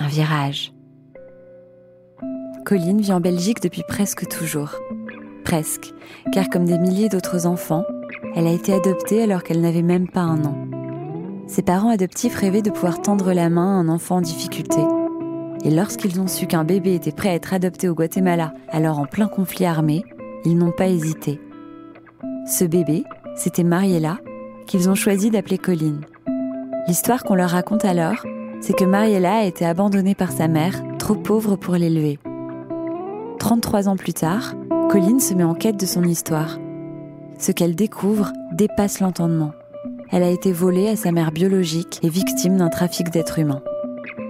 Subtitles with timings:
[0.00, 0.72] un virage.
[2.64, 4.74] Colline vit en Belgique depuis presque toujours.
[5.44, 5.92] Presque,
[6.32, 7.84] car comme des milliers d'autres enfants,
[8.34, 10.56] elle a été adoptée alors qu'elle n'avait même pas un an.
[11.46, 14.80] Ses parents adoptifs rêvaient de pouvoir tendre la main à un enfant en difficulté.
[15.64, 19.06] Et lorsqu'ils ont su qu'un bébé était prêt à être adopté au Guatemala, alors en
[19.06, 20.04] plein conflit armé,
[20.44, 21.40] ils n'ont pas hésité.
[22.46, 23.04] Ce bébé,
[23.36, 24.18] c'était Mariella,
[24.66, 26.00] qu'ils ont choisi d'appeler Colline.
[26.88, 28.24] L'histoire qu'on leur raconte alors,
[28.60, 32.18] c'est que Mariella a été abandonnée par sa mère, trop pauvre pour l'élever.
[33.38, 34.54] 33 ans plus tard,
[34.90, 36.58] Colline se met en quête de son histoire.
[37.38, 39.52] Ce qu'elle découvre dépasse l'entendement.
[40.10, 43.62] Elle a été volée à sa mère biologique et victime d'un trafic d'êtres humains.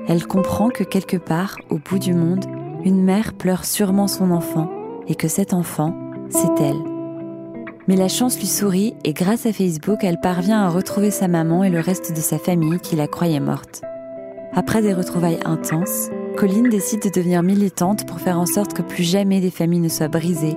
[0.07, 2.45] Elle comprend que quelque part, au bout du monde,
[2.85, 4.71] une mère pleure sûrement son enfant
[5.09, 5.95] et que cet enfant,
[6.29, 6.83] c'est elle.
[7.89, 11.65] Mais la chance lui sourit et grâce à Facebook, elle parvient à retrouver sa maman
[11.65, 13.83] et le reste de sa famille qui la croyait morte.
[14.53, 19.05] Après des retrouvailles intenses, Colline décide de devenir militante pour faire en sorte que plus
[19.05, 20.57] jamais des familles ne soient brisées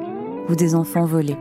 [0.49, 1.37] ou des enfants volés.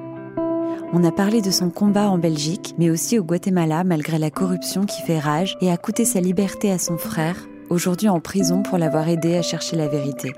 [0.92, 4.84] On a parlé de son combat en Belgique, mais aussi au Guatemala malgré la corruption
[4.84, 8.77] qui fait rage et a coûté sa liberté à son frère, aujourd'hui en prison pour
[8.77, 10.34] l'avoir aidé à chercher la vérité.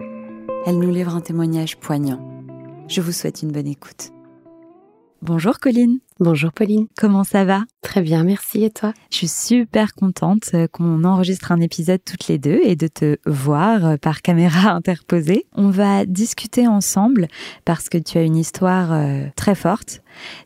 [0.66, 2.20] Elle nous livre un témoignage poignant.
[2.86, 4.12] Je vous souhaite une bonne écoute.
[5.20, 5.98] Bonjour Colline.
[6.20, 6.86] Bonjour Pauline.
[6.96, 7.64] Comment ça va?
[7.82, 8.62] Très bien, merci.
[8.62, 8.94] Et toi?
[9.10, 13.16] Je suis super contente euh, qu'on enregistre un épisode toutes les deux et de te
[13.26, 15.44] voir euh, par caméra interposée.
[15.56, 17.26] On va discuter ensemble
[17.64, 20.02] parce que tu as une histoire euh, très forte.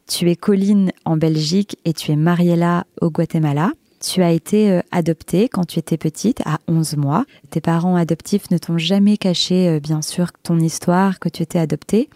[0.07, 3.73] Tu es Colline en Belgique et tu es Mariella au Guatemala.
[4.01, 7.25] Tu as été euh, adoptée quand tu étais petite, à 11 mois.
[7.51, 11.59] Tes parents adoptifs ne t'ont jamais caché, euh, bien sûr, ton histoire, que tu étais
[11.59, 12.09] adoptée.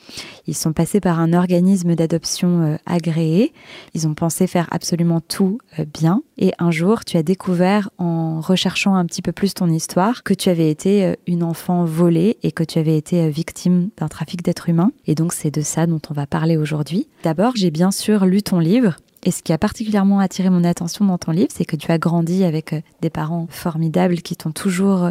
[0.46, 3.52] Ils sont passés par un organisme d'adoption euh, agréé.
[3.94, 5.58] Ils ont pensé faire absolument tout
[5.92, 6.22] bien.
[6.38, 10.34] Et un jour, tu as découvert, en recherchant un petit peu plus ton histoire, que
[10.34, 14.68] tu avais été une enfant volée et que tu avais été victime d'un trafic d'êtres
[14.68, 14.92] humains.
[15.06, 17.08] Et donc, c'est de ça dont on va parler aujourd'hui.
[17.22, 21.04] D'abord, j'ai bien sûr lu ton livre et ce qui a particulièrement attiré mon attention
[21.04, 24.50] dans ton livre, c'est que tu as grandi avec euh, des parents formidables qui t'ont
[24.50, 25.10] toujours euh,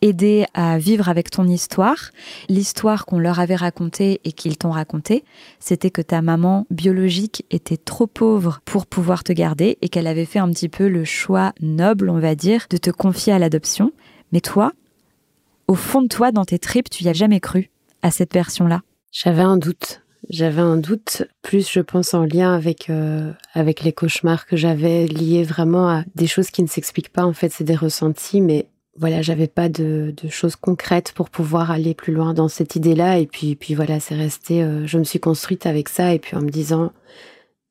[0.00, 2.10] aidé à vivre avec ton histoire.
[2.48, 5.24] L'histoire qu'on leur avait racontée et qu'ils t'ont racontée,
[5.60, 10.24] c'était que ta maman biologique était trop pauvre pour pouvoir te garder et qu'elle avait
[10.24, 13.92] fait un petit peu le choix noble, on va dire, de te confier à l'adoption.
[14.32, 14.72] Mais toi,
[15.68, 17.70] au fond de toi, dans tes tripes, tu n'y as jamais cru
[18.02, 18.82] à cette version-là.
[19.12, 23.92] J'avais un doute j'avais un doute, plus je pense en lien avec euh, avec les
[23.92, 27.24] cauchemars que j'avais liés vraiment à des choses qui ne s'expliquent pas.
[27.24, 31.70] En fait, c'est des ressentis, mais voilà, j'avais pas de, de, choses concrètes pour pouvoir
[31.70, 33.18] aller plus loin dans cette idée-là.
[33.18, 34.62] Et puis, puis voilà, c'est resté.
[34.62, 36.92] Euh, je me suis construite avec ça, et puis en me disant,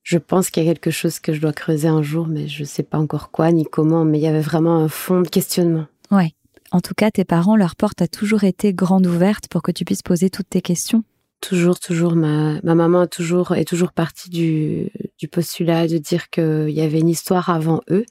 [0.03, 2.63] je pense qu'il y a quelque chose que je dois creuser un jour, mais je
[2.63, 4.03] sais pas encore quoi ni comment.
[4.03, 5.85] Mais il y avait vraiment un fond de questionnement.
[6.09, 6.33] Ouais.
[6.71, 9.85] En tout cas, tes parents, leur porte a toujours été grande ouverte pour que tu
[9.85, 11.03] puisses poser toutes tes questions.
[11.41, 14.91] Toujours, toujours, ma, ma maman toujours, est toujours partie du,
[15.31, 18.05] postulat de dire qu'il y avait une histoire avant eux,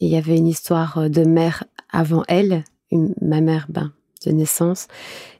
[0.00, 2.64] et il y avait une histoire de mère avant elle,
[3.20, 3.92] ma mère, ben,
[4.26, 4.88] de naissance.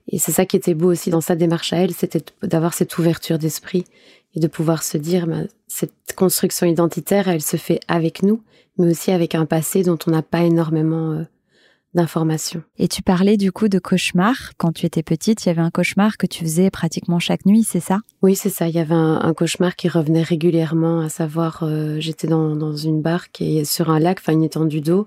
[0.09, 2.97] Et c'est ça qui était beau aussi dans sa démarche à elle, c'était d'avoir cette
[2.99, 3.85] ouverture d'esprit
[4.35, 8.43] et de pouvoir se dire, ben, cette construction identitaire, elle se fait avec nous,
[8.79, 11.25] mais aussi avec un passé dont on n'a pas énormément euh,
[11.95, 12.63] d'informations.
[12.79, 14.35] Et tu parlais du coup de cauchemar.
[14.57, 17.65] Quand tu étais petite, il y avait un cauchemar que tu faisais pratiquement chaque nuit,
[17.65, 18.01] c'est ça?
[18.23, 18.69] Oui, c'est ça.
[18.69, 23.03] Il y avait un, cauchemar qui revenait régulièrement, à savoir, euh, j'étais dans, dans, une
[23.03, 25.07] barque et sur un lac, enfin une étendue d'eau,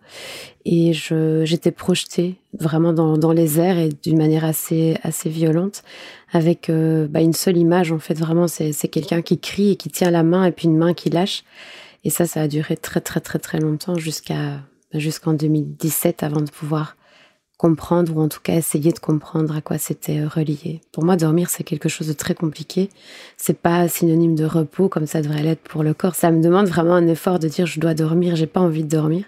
[0.65, 5.83] et j'étais projetée vraiment dans, dans les airs et d'une manière assez assez violente,
[6.31, 8.17] avec euh, bah, une seule image en fait.
[8.17, 11.09] Vraiment, c'est quelqu'un qui crie et qui tient la main et puis une main qui
[11.09, 11.43] lâche.
[12.03, 14.61] Et ça, ça a duré très très très très longtemps jusqu'à
[14.93, 16.95] jusqu'en 2017 avant de pouvoir
[17.57, 20.81] comprendre ou en tout cas essayer de comprendre à quoi c'était euh, relié.
[20.91, 22.89] Pour moi, dormir, c'est quelque chose de très compliqué.
[23.35, 26.15] C'est pas synonyme de repos comme ça devrait l'être pour le corps.
[26.15, 28.89] Ça me demande vraiment un effort de dire je dois dormir, j'ai pas envie de
[28.89, 29.25] dormir.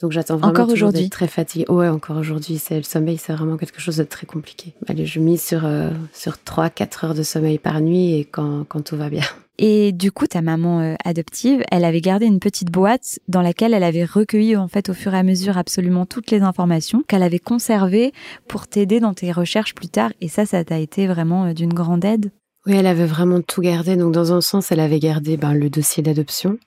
[0.00, 1.64] Donc j'attends vraiment encore aujourd'hui très fatiguée.
[1.70, 4.74] ouais, encore aujourd'hui, c'est le sommeil, c'est vraiment quelque chose de très compliqué.
[4.88, 8.64] Allez, je mise sur euh, sur 3 4 heures de sommeil par nuit et quand
[8.68, 9.24] quand tout va bien.
[9.58, 13.72] Et du coup, ta maman euh, adoptive, elle avait gardé une petite boîte dans laquelle
[13.72, 17.22] elle avait recueilli en fait au fur et à mesure absolument toutes les informations qu'elle
[17.22, 18.12] avait conservées
[18.48, 20.12] pour t'aider dans tes recherches plus tard.
[20.20, 22.30] Et ça, ça t'a été vraiment euh, d'une grande aide.
[22.66, 23.96] Oui, elle avait vraiment tout gardé.
[23.96, 26.58] Donc, dans un sens, elle avait gardé ben, le dossier d'adoption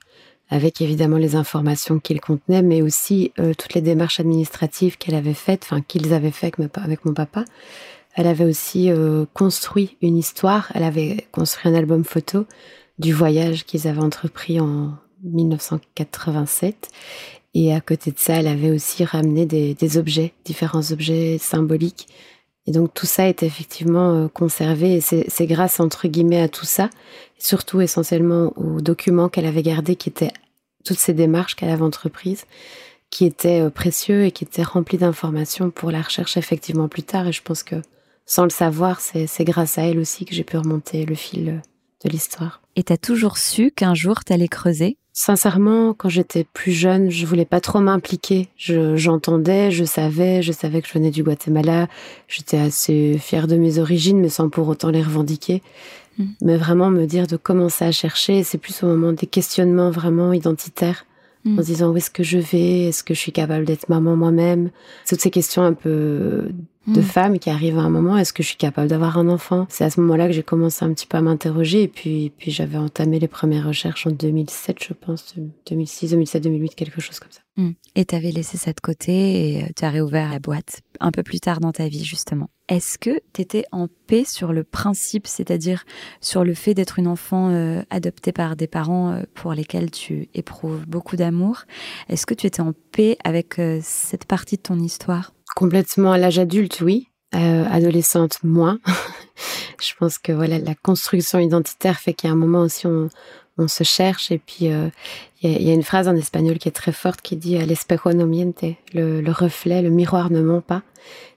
[0.52, 5.34] avec évidemment les informations qu'il contenait, mais aussi euh, toutes les démarches administratives qu'elle avait
[5.34, 7.44] faites, enfin qu'ils avaient faites avec mon papa.
[8.16, 8.90] Elle avait aussi
[9.34, 10.72] construit une histoire.
[10.74, 12.44] Elle avait construit un album photo
[13.00, 14.92] du voyage qu'ils avaient entrepris en
[15.24, 16.90] 1987.
[17.54, 22.08] Et à côté de ça, elle avait aussi ramené des, objets, différents objets symboliques.
[22.66, 24.96] Et donc tout ça est effectivement euh, conservé.
[24.96, 26.90] Et c'est grâce, entre guillemets, à tout ça,
[27.38, 30.32] surtout essentiellement aux documents qu'elle avait gardés, qui étaient
[30.84, 32.44] toutes ces démarches qu'elle avait entreprises,
[33.08, 37.26] qui étaient euh, précieux et qui étaient remplis d'informations pour la recherche effectivement plus tard.
[37.26, 37.76] Et je pense que
[38.26, 41.62] sans le savoir, c'est grâce à elle aussi que j'ai pu remonter le fil
[42.04, 42.62] de l'histoire.
[42.76, 44.96] Et t'as toujours su qu'un jour t'allais creuser?
[45.12, 48.48] Sincèrement, quand j'étais plus jeune, je voulais pas trop m'impliquer.
[48.56, 51.88] J'entendais, je, savais, je savais que je venais du Guatemala.
[52.28, 55.62] J'étais assez fière de mes origines, mais sans pour autant les revendiquer.
[56.16, 56.24] Mm.
[56.42, 60.32] Mais vraiment me dire de commencer à chercher, c'est plus au moment des questionnements vraiment
[60.32, 61.06] identitaires
[61.44, 61.58] mm.
[61.58, 64.16] en se disant où est-ce que je vais, est-ce que je suis capable d'être maman
[64.16, 64.70] moi-même,
[65.08, 66.50] toutes ces questions un peu
[66.86, 67.04] de mm.
[67.04, 69.66] femmes qui arrivent à un moment, est-ce que je suis capable d'avoir un enfant?
[69.68, 72.50] C'est à ce moment-là que j'ai commencé un petit peu à m'interroger et puis, puis
[72.50, 75.34] j'avais entamé les premières recherches en 2007, je pense,
[75.68, 77.40] 2006, 2007, 2008, quelque chose comme ça.
[77.56, 77.72] Mm.
[77.96, 81.10] Et tu avais laissé ça de côté et euh, tu as réouvert la boîte un
[81.10, 82.48] peu plus tard dans ta vie, justement.
[82.68, 85.84] Est-ce que tu étais en paix sur le principe, c'est-à-dire
[86.20, 90.28] sur le fait d'être une enfant euh, adoptée par des parents euh, pour lesquels tu
[90.34, 91.64] éprouves beaucoup d'amour?
[92.08, 95.32] Est-ce que tu étais en paix avec cette partie de ton histoire?
[95.56, 97.08] Complètement à l'âge adulte, oui.
[97.34, 98.80] Euh, adolescente, moins.
[99.80, 103.08] je pense que voilà, la construction identitaire fait qu'il y a un moment aussi on,
[103.56, 104.88] on se cherche et puis euh,
[105.42, 107.72] il y, y, a une phrase en espagnol qui est très forte qui dit el
[108.14, 108.64] no miente,
[108.94, 110.82] le, le reflet, le miroir ne ment pas.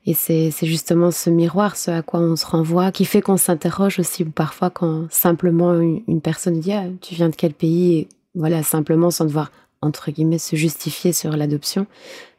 [0.06, 4.00] Et c'est justement ce miroir, ce à quoi on se renvoie, qui fait qu'on s'interroge
[4.00, 8.00] aussi parfois quand simplement une, personne dit ah, tu viens de quel pays?
[8.00, 9.52] Et voilà simplement sans devoir
[9.84, 11.88] entre guillemets se justifier sur l'adoption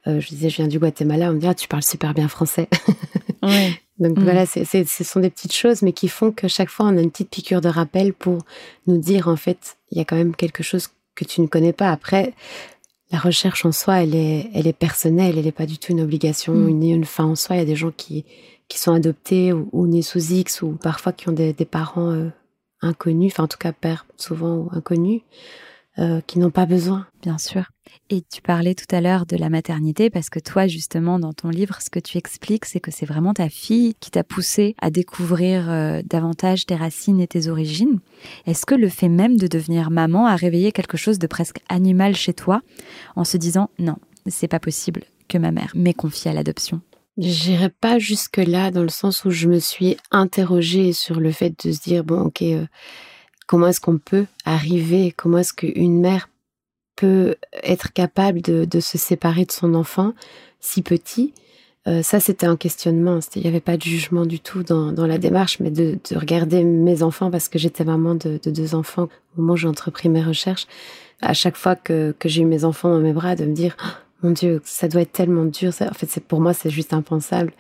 [0.07, 1.31] euh, je disais, je viens du Guatemala.
[1.31, 2.69] On me dit, ah, tu parles super bien français.
[3.99, 4.23] Donc mm.
[4.23, 7.01] voilà, c'est, ce sont des petites choses, mais qui font que chaque fois, on a
[7.01, 8.45] une petite piqûre de rappel pour
[8.87, 11.73] nous dire, en fait, il y a quand même quelque chose que tu ne connais
[11.73, 11.91] pas.
[11.91, 12.35] Après,
[13.13, 16.01] la recherche en soi, elle est, elle est personnelle, elle n'est pas du tout une
[16.01, 16.71] obligation, mm.
[16.71, 17.57] ni une fin en soi.
[17.57, 18.25] Il y a des gens qui,
[18.69, 22.29] qui sont adoptés ou, nés sous X, ou parfois qui ont des, des parents euh,
[22.83, 25.23] inconnus, enfin en tout cas pères souvent inconnus.
[26.01, 27.07] Euh, qui n'ont pas besoin.
[27.23, 27.71] Bien sûr.
[28.11, 31.51] Et tu parlais tout à l'heure de la maternité parce que toi, justement, dans ton
[31.51, 34.91] livre, ce que tu expliques, c'est que c'est vraiment ta fille qui t'a poussé à
[34.91, 38.01] découvrir euh, davantage tes racines et tes origines.
[38.45, 42.17] Est-ce que le fait même de devenir maman a réveillé quelque chose de presque animal
[42.17, 42.61] chez toi
[43.15, 43.95] en se disant non,
[44.27, 46.81] c'est pas possible que ma mère m'ait confiée à l'adoption?
[47.19, 51.55] J'irai pas jusque là dans le sens où je me suis interrogée sur le fait
[51.65, 52.67] de se dire bon ok euh,
[53.47, 56.29] comment est-ce qu'on peut arriver, comment est-ce qu'une mère
[56.97, 60.15] peut être capable de, se séparer de son enfant
[60.61, 61.35] si petit.
[61.87, 63.19] Euh, ça, c'était un questionnement.
[63.35, 67.03] Il n'y avait pas de jugement du tout dans, la démarche, mais de, regarder mes
[67.03, 70.67] enfants, parce que j'étais maman de, deux enfants au moment où j'ai entrepris mes recherches.
[71.21, 73.77] À chaque fois que, j'ai eu mes enfants dans mes bras, de me dire,
[74.23, 75.73] mon Dieu, ça doit être tellement dur.
[75.81, 77.53] en fait, c'est pour moi, c'est juste impensable.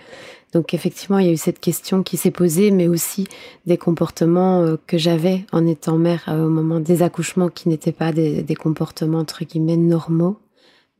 [0.54, 3.26] Donc effectivement, il y a eu cette question qui s'est posée, mais aussi
[3.66, 7.92] des comportements euh, que j'avais en étant mère euh, au moment des accouchements qui n'étaient
[7.92, 10.38] pas des, comportements entre guillemets normaux,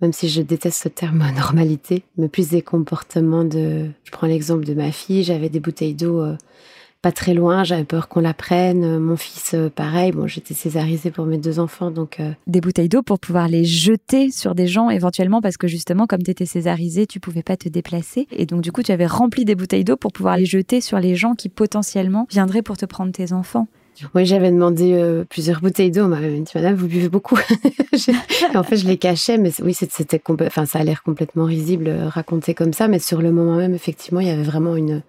[0.02, 3.90] même si je déteste ce terme normalité, mais plus des comportements de...
[4.02, 6.36] Je prends l'exemple de ma fille, j'avais des bouteilles d'eau euh,
[7.04, 8.98] pas très loin, j'avais peur qu'on la prenne.
[8.98, 12.18] Mon fils, euh, pareil, bon, j'étais césarisée pour mes deux enfants, donc...
[12.18, 16.06] Euh, des bouteilles d'eau pour pouvoir les jeter sur des gens éventuellement, parce que justement,
[16.06, 18.26] comme tu étais césarisée, tu pouvais pas te déplacer.
[18.30, 20.98] Et donc, du coup, tu avais rempli des bouteilles d'eau pour pouvoir les jeter sur
[20.98, 23.68] les gens qui potentiellement viendraient pour te prendre tes enfants.
[24.14, 26.08] Oui, j'avais demandé euh, plusieurs bouteilles d'eau.
[26.08, 27.36] m'a dit, madame, vous buvez beaucoup.
[28.54, 32.54] en fait, je les cachais, mais oui, c'était, enfin, ça a l'air complètement risible raconté
[32.54, 35.02] comme ça, mais sur le moment même, effectivement, il y avait vraiment une,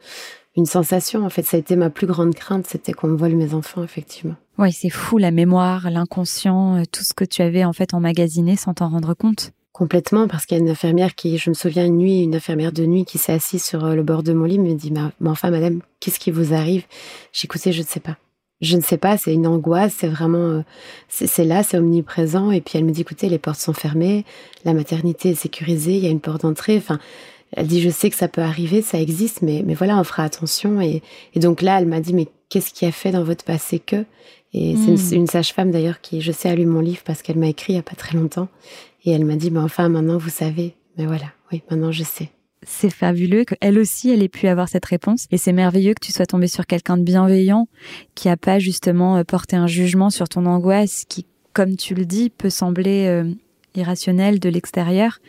[0.55, 1.25] une sensation.
[1.25, 3.83] En fait, ça a été ma plus grande crainte, c'était qu'on me vole mes enfants,
[3.83, 4.35] effectivement.
[4.57, 8.55] Oui, c'est fou la mémoire, l'inconscient, euh, tout ce que tu avais en fait emmagasiné
[8.55, 9.51] sans t'en rendre compte.
[9.73, 12.71] Complètement, parce qu'il y a une infirmière qui, je me souviens une nuit, une infirmière
[12.71, 15.29] de nuit qui s'est assise sur euh, le bord de mon lit, me dit, mais
[15.29, 16.85] enfin, madame, qu'est-ce qui vous arrive?
[17.33, 18.17] J'ai écouté, je ne sais pas.
[18.61, 20.61] Je ne sais pas, c'est une angoisse, c'est vraiment, euh,
[21.09, 22.51] c'est là, c'est omniprésent.
[22.51, 24.23] Et puis elle me dit, écoutez, les portes sont fermées,
[24.63, 26.77] la maternité est sécurisée, il y a une porte d'entrée.
[26.77, 26.97] Enfin,
[27.53, 30.23] Elle dit, je sais que ça peut arriver, ça existe, mais, mais voilà, on fera
[30.23, 30.81] attention.
[30.81, 31.01] Et,
[31.33, 34.05] et donc là, elle m'a dit, mais qu'est-ce qui a fait dans votre passé que?
[34.53, 35.27] Et c'est une, hmm.
[35.27, 37.79] sage-femme d'ailleurs qui, je sais, a lu mon livre parce qu'elle m'a écrit il y
[37.79, 38.47] a pas très longtemps.
[39.03, 40.75] Et elle m'a dit, mais enfin, maintenant, vous savez.
[40.97, 42.29] Mais voilà, oui, maintenant, je sais
[42.65, 45.27] c'est fabuleux qu'elle aussi, elle ait pu avoir cette réponse.
[45.31, 47.67] Et c'est merveilleux que tu sois tombé sur quelqu'un de bienveillant
[48.15, 52.05] qui a pas justement euh, porté un jugement sur ton angoisse qui, comme tu le
[52.05, 53.31] dis, peut sembler euh,
[53.75, 55.19] irrationnel de l'extérieur,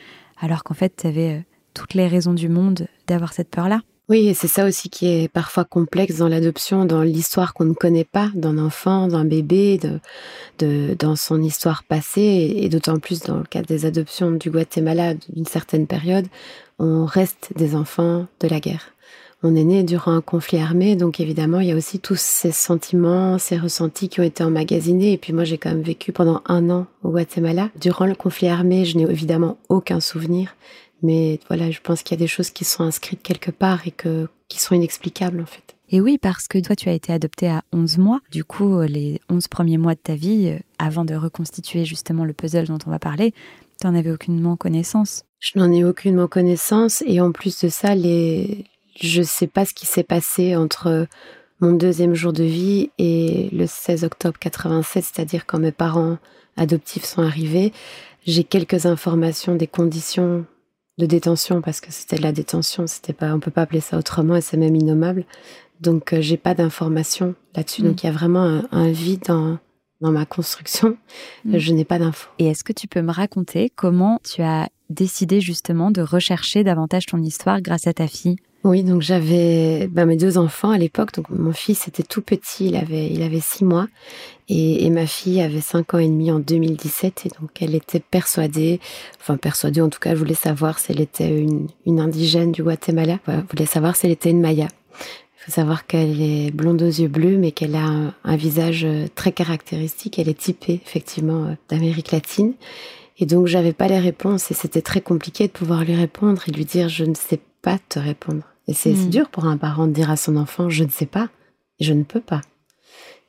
[0.41, 1.41] alors qu'en fait, tu avais euh,
[1.77, 3.83] toutes les raisons du monde d'avoir cette peur-là.
[4.09, 7.75] Oui, et c'est ça aussi qui est parfois complexe dans l'adoption, dans l'histoire qu'on ne
[7.75, 9.81] connaît pas d'un enfant, d'un bébé,
[10.59, 15.15] de, dans son histoire passée, et d'autant plus dans le cas des adoptions du Guatemala
[15.15, 16.27] d'une certaine période,
[16.79, 18.93] on reste des enfants de la guerre.
[19.43, 22.53] On est né durant un conflit armé, donc évidemment, il y a aussi tous ces
[22.53, 25.13] sentiments, ces ressentis qui ont été emmagasinés.
[25.13, 27.71] Et puis moi, j'ai quand même vécu pendant un an au Guatemala.
[27.79, 30.57] Durant le conflit armé, je n'ai évidemment aucun souvenir.
[31.07, 33.93] Mais voilà, je pense qu'il y a des choses qui sont inscrites quelque part et
[33.93, 35.77] que, qui sont inexplicables en fait.
[35.89, 38.21] Et oui, parce que toi, tu as été adoptée à 11 mois.
[38.33, 42.33] Du coup, les 11 premiers mois de ta vie, euh, avant de reconstituer justement le
[42.33, 43.33] puzzle dont on va parler,
[43.81, 45.23] tu n'en avais aucunement connaissance.
[45.39, 47.05] Je n'en ai aucunement connaissance.
[47.07, 48.65] Et en plus de ça, les...
[49.01, 51.07] je ne sais pas ce qui s'est passé entre
[51.61, 56.19] mon deuxième jour de vie et le 16 octobre 87, c'est-à-dire quand mes parents
[56.57, 57.73] adoptifs sont arrivés.
[58.27, 60.47] J'ai quelques informations des conditions
[60.99, 63.99] de détention parce que c'était de la détention, c'était pas, on peut pas appeler ça
[63.99, 65.25] autrement et c'est même innommable.
[65.81, 67.83] Donc euh, j'ai pas d'informations là-dessus.
[67.83, 67.99] Donc mm.
[68.03, 69.59] il y a vraiment un, vide dans,
[70.01, 70.97] dans ma construction.
[71.45, 71.59] Mm.
[71.59, 72.31] Je n'ai pas d'infos.
[72.39, 77.07] Et est-ce que tu peux me raconter comment tu as décidé justement de rechercher davantage
[77.07, 78.37] ton histoire grâce à ta fille?
[78.67, 81.15] Oui, donc j'avais ben, mes deux enfants à l'époque.
[81.15, 83.87] Donc mon fils était tout petit, il avait il avait six mois,
[84.49, 87.27] et, ma fille avait cinq ans et demi en 2017.
[87.27, 88.81] Et donc elle était persuadée,
[89.21, 92.63] enfin persuadée en tout cas, elle voulait savoir si elle était une, une indigène du
[92.63, 93.19] Guatemala.
[93.29, 94.69] elle voulait savoir si elle était une Maya.
[95.01, 98.85] Il faut savoir qu'elle est blonde aux yeux bleus, mais qu'elle a un, un, visage
[98.85, 100.19] euh, très caractéristique.
[100.19, 102.55] Elle est typée effectivement euh, d'Amérique latine.
[103.19, 106.51] Et donc j'avais pas les réponses et c'était très compliqué de pouvoir lui répondre et
[106.51, 108.45] lui dire je ne sais pas te répondre.
[108.69, 109.11] Et c'est hmm.
[109.11, 111.29] dur pour un parent de dire à son enfant je ne sais pas,
[111.81, 112.41] je ne peux pas.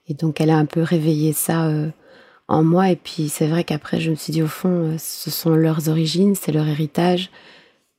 [0.07, 1.89] Et donc elle a un peu réveillé ça euh,
[2.47, 2.89] en moi.
[2.89, 5.89] Et puis c'est vrai qu'après je me suis dit au fond, euh, ce sont leurs
[5.89, 7.29] origines, c'est leur héritage.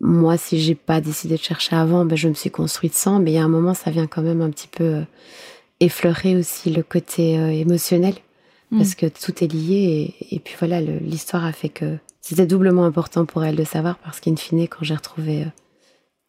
[0.01, 3.19] Moi, si j'ai pas décidé de chercher avant, ben, je me suis construite sans.
[3.19, 5.03] Mais il y a un moment, ça vient quand même un petit peu euh,
[5.81, 8.15] effleurer aussi le côté émotionnel.
[8.71, 8.79] Hmm.
[8.79, 10.15] Parce que tout est lié.
[10.31, 13.99] Et, et puis voilà, l'histoire a fait que c'était doublement important pour elle de savoir
[13.99, 15.47] parce qu'in fine, quand j'ai retrouvé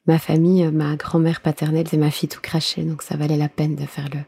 [0.05, 3.75] ma famille, ma grand-mère paternelle et ma fille tout craché, donc ça valait la peine
[3.75, 4.19] de faire le,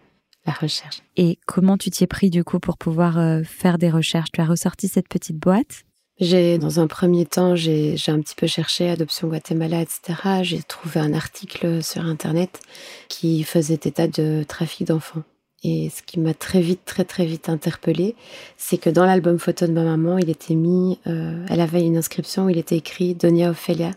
[0.45, 1.01] la recherche.
[1.17, 4.31] Et comment tu t'y es pris du coup pour pouvoir euh, faire des recherches?
[4.31, 5.83] Tu as ressorti cette petite boîte?
[6.19, 10.43] J'ai, dans un premier temps, j'ai, j'ai un petit peu cherché adoption Guatemala, etc.
[10.43, 12.59] J'ai trouvé un article sur Internet
[13.07, 15.23] qui faisait état de trafic d'enfants.
[15.63, 18.15] Et ce qui m'a très vite, très très vite interpellée,
[18.57, 21.97] c'est que dans l'album photo de ma maman, il était mis, euh, elle avait une
[21.97, 23.91] inscription où il était écrit Donia Ophelia,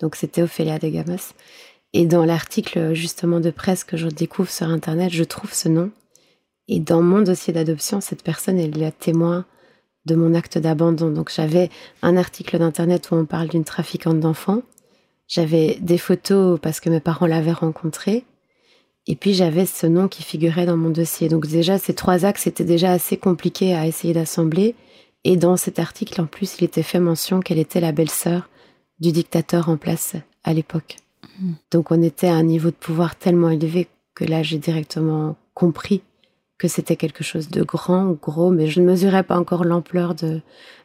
[0.00, 1.34] donc c'était Ophélia de Gamas.
[1.92, 5.90] Et dans l'article justement de presse que je découvre sur Internet, je trouve ce nom.
[6.68, 9.46] Et dans mon dossier d'adoption, cette personne, est la témoin
[10.04, 11.10] de mon acte d'abandon.
[11.10, 11.70] Donc j'avais
[12.02, 14.62] un article d'Internet où on parle d'une trafiquante d'enfants.
[15.26, 18.24] J'avais des photos parce que mes parents l'avaient rencontrée.
[19.06, 21.30] Et puis j'avais ce nom qui figurait dans mon dossier.
[21.30, 24.74] Donc déjà, ces trois axes étaient déjà assez compliqués à essayer d'assembler.
[25.24, 28.48] Et dans cet article, en plus, il était fait mention qu'elle était la belle-sœur
[29.00, 30.96] du dictateur en place à l'époque.
[31.40, 31.52] Hmm.
[31.70, 36.02] Donc on était à un niveau de pouvoir tellement élevé que là j'ai directement compris
[36.58, 40.40] que c'était quelque chose de grand gros, mais je ne mesurais pas encore l'ampleur de,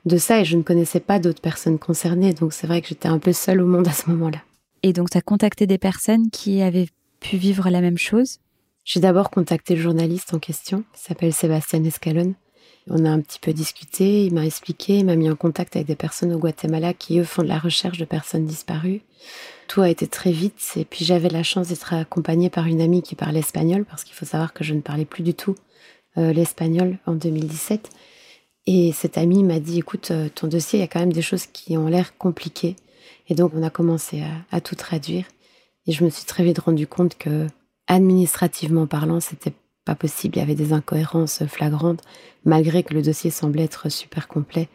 [0.05, 2.33] de ça et je ne connaissais pas d'autres personnes concernées.
[2.33, 4.37] Donc c'est vrai que j'étais un peu seule au monde à ce moment-là.
[4.83, 6.89] Et donc tu as contacté des personnes qui avaient
[7.19, 8.39] pu vivre la même chose?
[8.85, 12.35] J'ai d'abord contacté le journaliste en question, qui s'appelle Sébastien Escalon,
[12.89, 15.87] on a un petit peu discuté, il m'a expliqué, il m'a mis en contact avec
[15.87, 19.01] des personnes au Guatemala qui, eux, font de la recherche de personnes disparues.
[19.67, 23.01] Tout a été très vite et puis j'avais la chance d'être accompagnée par une amie
[23.01, 25.55] qui parlait espagnol parce qu'il faut savoir que je ne parlais plus du tout
[26.17, 27.89] euh, l'espagnol en 2017.
[28.65, 31.21] Et cette amie m'a dit, écoute, euh, ton dossier, il y a quand même des
[31.21, 32.75] choses qui ont l'air compliquées.
[33.29, 35.25] Et donc, on a commencé à, à tout traduire.
[35.87, 37.47] Et je me suis très vite rendu compte que,
[37.87, 39.53] administrativement parlant, c'était
[39.85, 40.37] pas possible.
[40.37, 42.01] Il y avait des incohérences flagrantes,
[42.45, 44.69] malgré que le dossier semblait être super complet.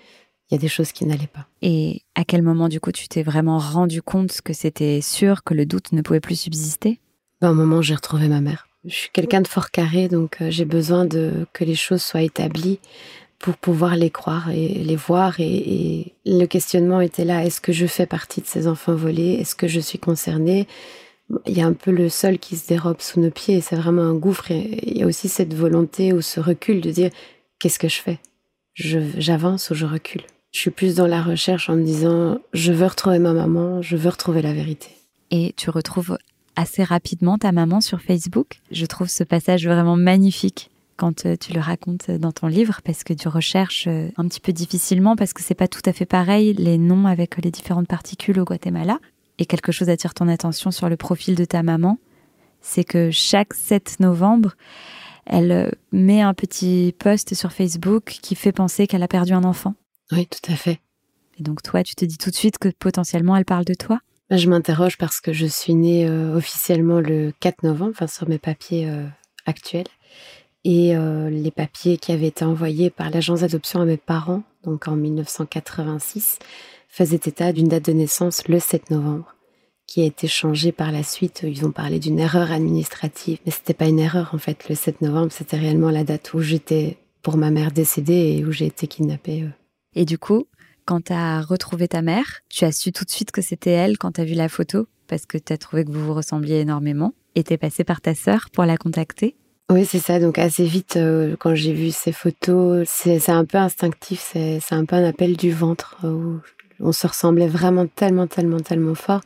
[0.51, 1.47] Il y a des choses qui n'allaient pas.
[1.61, 5.53] Et à quel moment, du coup, tu t'es vraiment rendu compte que c'était sûr que
[5.53, 7.01] le doute ne pouvait plus subsister?
[7.41, 8.67] Ben, un moment, j'ai retrouvé ma mère.
[8.85, 12.23] Je suis quelqu'un de fort carré, donc euh, j'ai besoin de que les choses soient
[12.23, 12.79] établies.
[13.39, 15.39] pour pouvoir les croire et les voir.
[15.39, 19.35] Et, le questionnement était là, est-ce que je fais partie de ces enfants volés?
[19.41, 20.67] Est-ce que je suis concernée?
[21.47, 24.03] Il y a un peu le sol qui se dérobe sous nos pieds, c'est vraiment
[24.03, 24.51] un gouffre.
[24.51, 27.11] Et il y a aussi cette volonté ou ce recul de dire,
[27.59, 28.19] qu'est-ce que je fais?
[28.75, 30.23] J'avance ou je recule?
[30.53, 33.97] Je suis plus dans la recherche en me disant, je veux retrouver ma maman, je
[33.97, 34.89] veux retrouver la vérité.
[35.31, 36.17] Et tu retrouves
[36.57, 38.61] assez rapidement ta maman sur Facebook?
[38.71, 43.05] Je trouve ce passage vraiment magnifique quand euh, tu le racontes dans ton livre parce
[43.05, 46.07] que tu recherches euh, un petit peu difficilement parce que c'est pas tout à fait
[46.07, 48.99] pareil les noms avec les différentes particules au Guatemala.
[49.39, 51.99] Et quelque chose attire ton attention sur le profil de ta maman,
[52.61, 54.55] c'est que chaque 7 novembre,
[55.27, 59.45] elle euh, met un petit post sur Facebook qui fait penser qu'elle a perdu un
[59.45, 59.75] enfant.
[60.11, 60.81] Oui, tout à fait.
[61.39, 64.01] Et donc toi, tu te dis tout de suite que potentiellement elle parle de toi?
[64.31, 68.91] Je m'interroge parce que je suis née officiellement le 4 novembre, enfin sur mes papiers
[69.47, 69.87] actuels.
[70.65, 74.89] Et euh, les papiers qui avaient été envoyés par l'agence d'adoption à mes parents, donc
[74.89, 76.39] en 1986,
[76.89, 79.37] faisaient état d'une date de naissance le 7 novembre,
[79.87, 81.45] qui a été changée par la suite.
[81.47, 84.69] Ils ont parlé d'une erreur administrative, mais c'était pas une erreur en fait.
[84.69, 88.53] Le 7 novembre, c'était réellement la date où j'étais pour ma mère décédée et où
[88.53, 89.43] j'ai été kidnappée.
[89.43, 89.51] Euh.
[89.95, 90.47] Et du coup,
[90.85, 93.99] quand tu as retrouvé ta mère, tu as su tout de suite que c'était elle
[93.99, 96.61] quand tu as vu la photo, parce que tu as trouvé que vous vous ressembliez
[96.61, 99.37] énormément, et tu es passé par ta sœur pour la contacter?
[99.71, 100.19] Oui, c'est ça.
[100.19, 104.87] Donc assez vite, euh, quand j'ai vu ces photos, c'est un peu instinctif, c'est un
[104.87, 106.41] peu un appel du ventre euh, où
[106.81, 109.21] on se ressemblait vraiment tellement, tellement, tellement fort.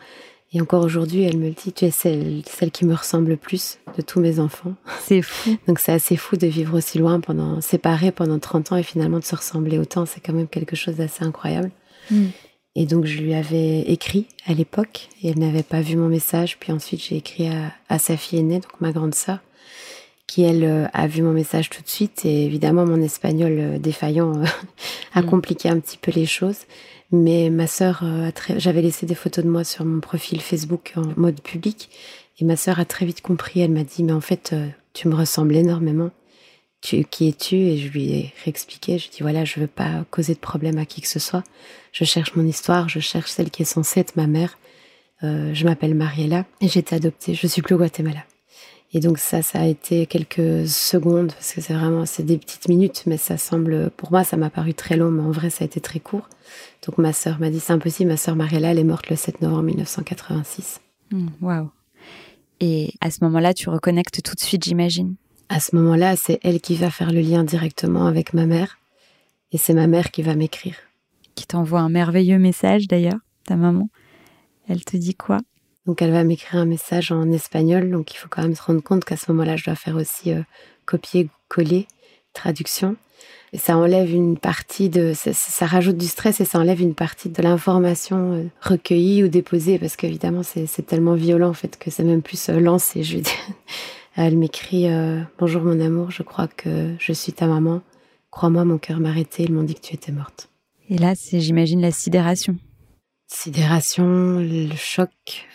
[0.54, 3.78] Et encore aujourd'hui, elle me dit, tu es celle, celle qui me ressemble le plus
[3.96, 4.74] de tous mes enfants.
[5.00, 5.56] C'est fou.
[5.66, 9.18] Donc c'est assez fou de vivre aussi loin, pendant séparé pendant 30 ans et finalement
[9.18, 10.04] de se ressembler autant.
[10.04, 11.70] C'est quand même quelque chose d'assez incroyable.
[12.10, 12.26] Hmm.
[12.74, 16.58] Et donc je lui avais écrit à l'époque et elle n'avait pas vu mon message.
[16.58, 19.38] Puis ensuite j'ai écrit à, à sa fille aînée, donc ma grande sœur
[20.32, 23.78] qui elle euh, a vu mon message tout de suite et évidemment mon espagnol euh,
[23.78, 24.32] défaillant
[25.14, 25.26] a mm.
[25.26, 26.60] compliqué un petit peu les choses.
[27.12, 28.04] Mais ma sœur,
[28.56, 31.90] j'avais laissé des photos de moi sur mon profil Facebook en mode public
[32.40, 33.60] et ma sœur a très vite compris.
[33.60, 34.54] Elle m'a dit mais en fait
[34.94, 36.10] tu me ressembles énormément.
[36.80, 37.56] Tu, qui es-tu?
[37.56, 38.98] Et je lui ai réexpliqué.
[38.98, 41.18] Je lui ai dit voilà je veux pas causer de problème à qui que ce
[41.18, 41.44] soit.
[41.92, 44.58] Je cherche mon histoire, je cherche celle qui est censée être ma mère.
[45.20, 47.34] je m'appelle Mariella et j'ai été adoptée.
[47.34, 48.24] Je suis plus au Guatemala.
[48.94, 52.68] Et donc ça, ça a été quelques secondes, parce que c'est vraiment, c'est des petites
[52.68, 55.64] minutes, mais ça semble, pour moi, ça m'a paru très long, mais en vrai, ça
[55.64, 56.28] a été très court.
[56.86, 59.40] Donc ma sœur m'a dit, c'est impossible, ma sœur Mariella, elle est morte le 7
[59.40, 60.80] novembre 1986.
[61.10, 61.70] Hmm, waouh.
[62.60, 65.14] Et à ce moment-là, tu reconnectes tout de suite, j'imagine?
[65.48, 68.78] À ce moment-là, c'est elle qui va faire le lien directement avec ma mère,
[69.52, 70.76] et c'est ma mère qui va m'écrire.
[71.34, 73.88] Qui t'envoie un merveilleux message d'ailleurs, ta maman.
[74.68, 75.38] Elle te dit quoi?
[75.86, 78.82] Donc elle va m'écrire un message en espagnol, donc il faut quand même se rendre
[78.82, 80.42] compte qu'à ce moment-là, je dois faire aussi euh,
[80.86, 81.86] copier-coller,
[82.32, 82.96] traduction.
[83.52, 87.28] Et ça enlève une partie de, ça, rajoute du stress et ça enlève une partie
[87.28, 92.04] de l'information euh, recueillie ou déposée, parce qu'évidemment c'est tellement violent en fait que c'est
[92.04, 93.02] même plus euh, lancé.
[93.02, 93.18] Je
[94.16, 94.86] elle m'écrit
[95.38, 97.80] bonjour mon amour, je crois que je suis ta maman.
[98.30, 99.44] Crois-moi, mon cœur m'a arrêté.
[99.44, 100.48] Ils m'ont dit que tu étais morte.
[100.88, 102.56] Et là, c'est j'imagine la sidération.
[103.34, 105.10] Sidération, le choc,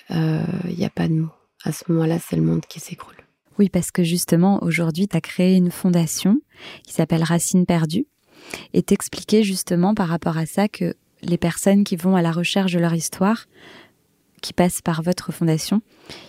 [0.10, 0.42] il euh,
[0.76, 1.32] n'y a pas de mots.
[1.64, 3.16] À ce moment-là, c'est le monde qui s'écroule.
[3.60, 6.42] Oui, parce que justement, aujourd'hui, tu as créé une fondation
[6.84, 8.08] qui s'appelle Racine perdue
[8.74, 12.74] et t'expliquer justement par rapport à ça que les personnes qui vont à la recherche
[12.74, 13.46] de leur histoire,
[14.42, 15.82] qui passent par votre fondation,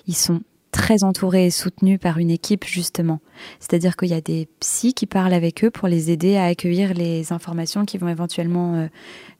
[0.06, 3.20] ils sont très entourés et soutenus par une équipe justement.
[3.58, 6.94] C'est-à-dire qu'il y a des psys qui parlent avec eux pour les aider à accueillir
[6.94, 8.88] les informations qui vont éventuellement euh,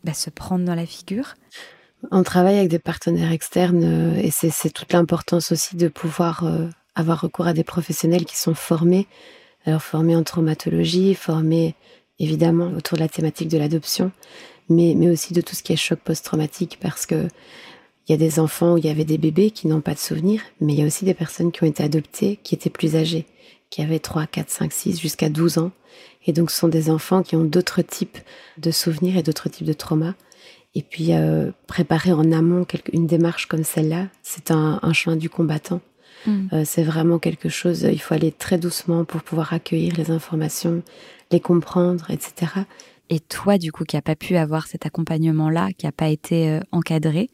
[0.05, 1.35] bah, se prendre dans la figure.
[2.11, 6.67] On travaille avec des partenaires externes euh, et c'est toute l'importance aussi de pouvoir euh,
[6.95, 9.07] avoir recours à des professionnels qui sont formés,
[9.67, 11.75] alors formés en traumatologie, formés
[12.19, 14.13] évidemment autour de la thématique de l'adoption,
[14.69, 17.29] mais, aussi de tout ce qui est choc post-traumatique parce que
[18.07, 19.99] il y a des enfants où il y avait des bébés qui n'ont pas de
[19.99, 22.97] souvenirs, mais il y a aussi des personnes qui ont été adoptées qui étaient plus
[22.97, 23.27] âgées,
[23.69, 25.73] qui avaient 3, 4, 5, 6, jusqu'à 12 ans.
[26.27, 28.17] Et donc, ce sont des enfants qui ont d'autres types
[28.57, 30.15] de souvenirs et d'autres types de traumas.
[30.79, 35.81] Et puis euh, préparer en amont une démarche comme celle-là, c'est un, chemin du combattant.
[36.25, 36.47] Mm.
[36.53, 40.85] Euh, c'est vraiment quelque chose, il faut aller très doucement pour pouvoir accueillir les informations,
[41.33, 42.53] les comprendre, etc.
[43.11, 46.49] Et toi, du coup, qui n'as pas pu avoir cet accompagnement-là, qui n'a pas été
[46.49, 47.29] euh, encadré,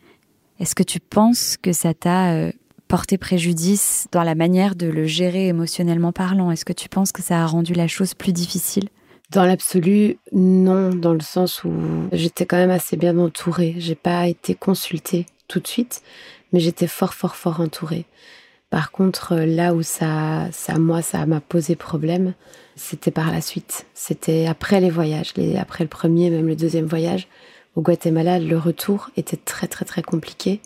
[0.59, 2.51] est-ce que tu penses que ça t'a
[2.89, 6.51] porté préjudice dans la manière de le gérer émotionnellement parlant?
[6.51, 8.89] Est-ce que tu penses que ça a rendu la chose plus difficile?
[9.31, 11.73] Dans l'absolu, non, dans le sens où
[12.13, 13.75] j'étais quand même assez bien entourée.
[13.79, 16.03] J'ai pas été consultée tout de suite,
[16.53, 18.05] mais j'étais fort, fort, fort entourée.
[18.71, 22.35] Par contre, là où ça, ça moi, ça m'a posé problème,
[22.77, 23.87] c'était par la suite.
[23.95, 27.29] C'était après les voyages, après le premier, même le deuxième voyage.
[27.77, 30.61] Au Guatemala, le retour était très très très compliqué.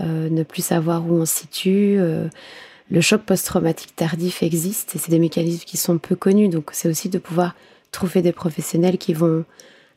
[0.00, 1.96] Euh, ne plus savoir où on se situe.
[1.98, 2.28] Euh,
[2.90, 6.48] le choc post-traumatique tardif existe et c'est des mécanismes qui sont peu connus.
[6.48, 7.54] Donc c'est aussi de pouvoir
[7.92, 9.44] trouver des professionnels qui vont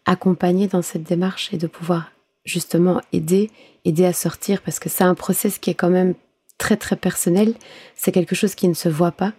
[0.05, 2.12] accompagner dans cette démarche et de pouvoir
[2.45, 3.49] justement aider,
[3.86, 6.13] aider à sortir parce que c'est un process qui est quand même
[6.60, 7.55] très très personnel.
[7.95, 9.34] C'est quelque chose qui ne se voit pas.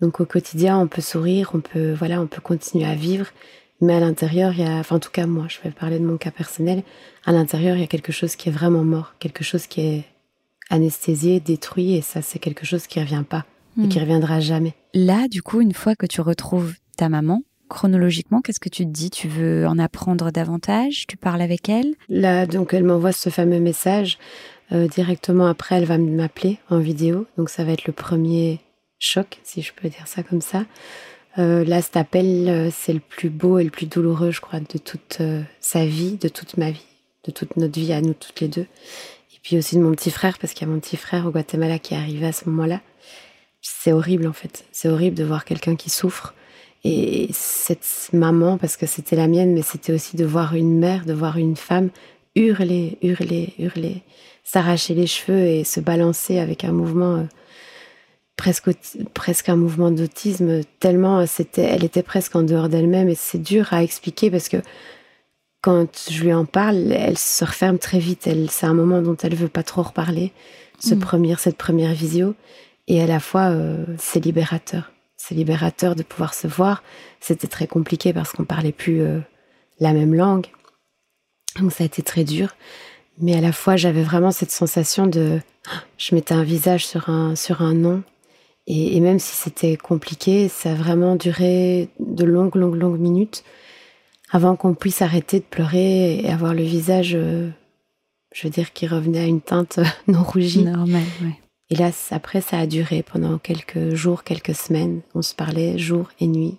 [0.00, 3.26] Donc au quotidien, on peut sourire, on peut voilà, on peut continuer à vivre,
[3.80, 6.04] mais à l'intérieur, il y a, enfin en tout cas moi, je vais parler de
[6.04, 6.82] mon cas personnel.
[7.24, 10.04] À l'intérieur, il y a quelque chose qui est vraiment mort, quelque chose qui est
[10.70, 13.44] anesthésié, détruit, et ça, c'est quelque chose qui revient pas
[13.82, 14.02] et qui hmm.
[14.02, 14.74] reviendra jamais.
[14.94, 18.90] Là, du coup, une fois que tu retrouves ta maman, chronologiquement, qu'est-ce que tu te
[18.90, 19.08] dis?
[19.08, 21.06] Tu veux en apprendre davantage?
[21.06, 21.94] Tu parles avec elle?
[22.10, 24.18] Là, donc, elle m'envoie ce fameux message.
[24.72, 27.26] Euh, directement après, elle va m'appeler en vidéo.
[27.38, 28.60] Donc, ça va être le premier
[28.98, 30.66] choc, si je peux dire ça comme ça.
[31.38, 34.60] Euh, là, cet appel, euh, c'est le plus beau et le plus douloureux, je crois,
[34.60, 35.22] de toute
[35.60, 36.86] sa vie, de toute ma vie,
[37.24, 38.66] de toute notre vie à nous toutes les deux.
[39.32, 41.30] Et puis aussi de mon petit frère, parce qu'il y a mon petit frère au
[41.30, 42.80] Guatemala qui est arrivé à ce moment-là.
[43.62, 44.64] C'est horrible, en fait.
[44.72, 46.34] C'est horrible de voir quelqu'un qui souffre
[46.84, 51.04] et cette maman, parce que c'était la mienne, mais c'était aussi de voir une mère,
[51.04, 51.90] de voir une femme
[52.34, 54.02] hurler, hurler, hurler,
[54.44, 57.24] s'arracher les cheveux et se balancer avec un mouvement euh,
[58.36, 58.70] presque
[59.12, 63.72] presque un mouvement d'autisme tellement c'était elle était presque en dehors d'elle-même et c'est dur
[63.72, 64.56] à expliquer parce que
[65.60, 68.26] quand je lui en parle, elle se referme très vite.
[68.26, 70.32] Elle, c'est un moment dont elle veut pas trop reparler.
[70.78, 70.98] Ce mm.
[71.00, 72.34] premier, cette première visio,
[72.88, 74.90] et à la fois euh, c'est libérateur
[75.20, 76.82] c'est libérateur de pouvoir se voir.
[77.20, 79.20] C'était très compliqué parce qu'on parlait plus euh,
[79.78, 80.46] la même langue.
[81.58, 82.56] Donc ça a été très dur.
[83.18, 85.40] Mais à la fois, j'avais vraiment cette sensation de...
[85.98, 88.02] Je mettais un visage sur un, sur un nom.
[88.66, 93.44] Et, même si c'était compliqué, ça a vraiment duré de longues, longues, longues minutes
[94.30, 97.50] avant qu'on puisse arrêter de pleurer et avoir le visage, euh,
[98.32, 100.64] je veux dire, qui revenait à une teinte non rougie.
[100.64, 101.32] Normal, oui.
[101.70, 105.02] Là, après, ça a duré pendant quelques jours, quelques semaines.
[105.14, 106.56] On se parlait jour et nuit.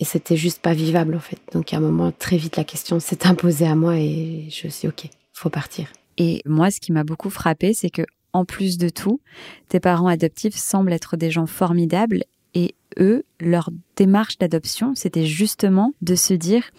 [0.00, 1.38] Et c'était juste pas vivable, en fait.
[1.52, 4.70] Donc, à un moment, très vite, la question s'est imposée à moi et je me
[4.70, 5.88] suis dit, OK, faut partir.
[6.16, 9.20] Et moi, ce qui m'a beaucoup frappé, c'est que, en plus de tout,
[9.68, 15.92] tes parents adoptifs semblent être des gens formidables et eux, leur démarche d'adoption, c'était justement
[16.02, 16.70] de se dire,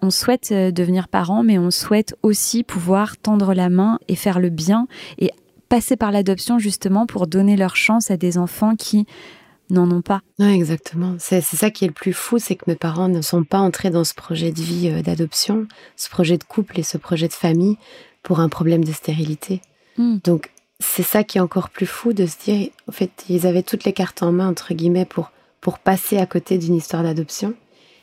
[0.00, 4.40] on souhaite euh, devenir parents, mais on souhaite aussi pouvoir tendre la main et faire
[4.40, 4.86] le bien
[5.18, 5.30] et
[5.72, 9.06] passer par l'adoption justement pour donner leur chance à des enfants qui
[9.70, 10.20] n'en ont pas.
[10.38, 11.16] Oui, exactement.
[11.18, 13.88] C'est ça qui est le plus fou, c'est que mes parents ne sont pas entrés
[13.88, 17.32] dans ce projet de vie euh, d'adoption, ce projet de couple et ce projet de
[17.32, 17.78] famille
[18.22, 19.62] pour un problème de stérilité.
[19.96, 20.18] Hmm.
[20.24, 23.62] Donc, c'est ça qui est encore plus fou de se dire, en fait, ils avaient
[23.62, 25.32] toutes les cartes en main, entre guillemets, pour,
[25.62, 27.54] pour passer à côté d'une histoire d'adoption.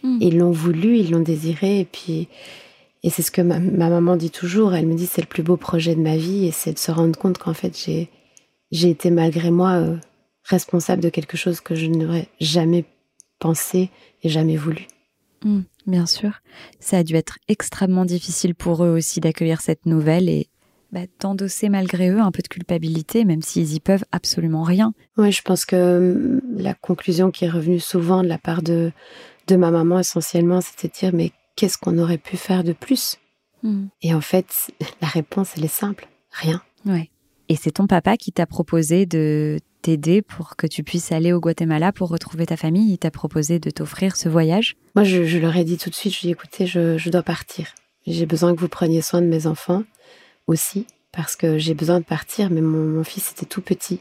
[0.02, 0.18] Hmm.
[0.22, 2.30] Ils l'ont voulu, ils l'ont désiré, et puis
[3.04, 4.74] et c'est ce que ma, maman dit toujours.
[4.74, 6.92] Elle me dit c'est le plus beau projet de ma vie et c'est de se
[6.92, 8.10] rendre compte qu'en fait j'ai
[8.72, 9.98] j'ai été malgré moi euh,
[10.44, 12.86] responsable de quelque chose que je n'aurais jamais
[13.40, 13.90] pensé
[14.22, 14.86] et jamais voulu.
[15.44, 16.42] Mmh, bien sûr,
[16.80, 20.50] ça a dû être extrêmement difficile pour eux aussi d'accueillir cette nouvelle et
[20.92, 24.94] bah, d'endosser malgré eux un peu de culpabilité, même s'ils y peuvent absolument rien.
[25.18, 28.92] Oui, je pense que hum, la conclusion qui est revenue souvent de la part de,
[29.48, 33.18] de ma maman essentiellement, c'était de dire mais qu'est-ce qu'on aurait pu faire de plus
[33.64, 33.88] hmm.
[34.02, 36.62] Et en fait, la réponse, elle est simple, rien.
[36.86, 37.10] Ouais.
[37.50, 41.42] Et c'est ton papa qui t'a proposé de t'aider pour que tu puisses aller au
[41.42, 42.94] Guatemala pour retrouver ta famille.
[42.94, 46.14] Il t'a proposé de t'offrir ce voyage Moi, je, leur ai dit tout de suite,
[46.14, 47.74] je lui ai dit, écoutez, je, dois partir.
[48.08, 49.84] J'ai besoin que vous preniez soin de mes enfants
[50.48, 54.00] aussi, parce que j'ai besoin de partir, mais mon, fils était tout petit.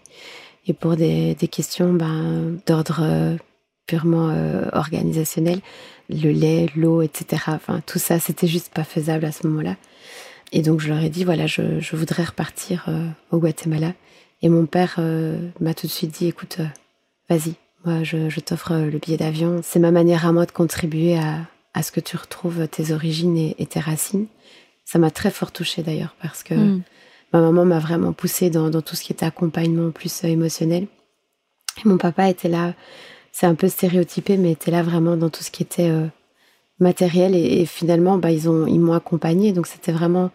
[0.66, 3.36] Et pour des, questions ben, d'ordre euh,
[3.88, 5.60] purement euh, organisationnel,
[6.08, 7.42] le lait, l'eau, etc.
[7.48, 9.76] Enfin, tout ça, c'était juste pas faisable à ce moment-là.
[10.52, 13.94] Et donc, je leur ai dit, voilà, je, voudrais repartir euh, au Guatemala.
[14.42, 16.58] Et mon père euh, m'a tout de suite dit, écoute,
[17.28, 19.60] vas-y, moi, je, t'offre le billet d'avion.
[19.64, 23.66] C'est ma manière à moi de contribuer à, ce que tu retrouves tes origines et,
[23.66, 24.26] tes racines.
[24.84, 26.82] Ça m'a très fort touchée d'ailleurs, parce que mm.
[27.32, 30.88] ma maman m'a vraiment poussée dans, dans tout ce qui était accompagnement plus émotionnel.
[31.78, 32.74] Et mon papa était là
[33.38, 36.08] c'est un peu stéréotypé, mais était là vraiment dans tout ce qui était euh,
[36.80, 37.36] matériel.
[37.36, 39.52] Et, finalement, bah, ils ils m'ont accompagné.
[39.52, 40.32] Donc c'était vraiment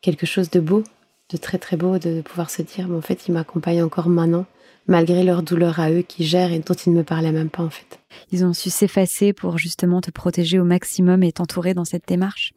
[0.00, 0.84] quelque chose de beau.
[1.32, 4.46] de très très beau de pouvoir se dire, mais en fait, ils m'accompagnent encore maintenant,
[4.86, 7.64] malgré leur douleur à eux qui gèrent et dont ils ne me parlaient même pas
[7.64, 7.98] en fait.
[8.30, 12.52] Ils ont su s'effacer pour justement te protéger au maximum et t'entourer dans cette démarche.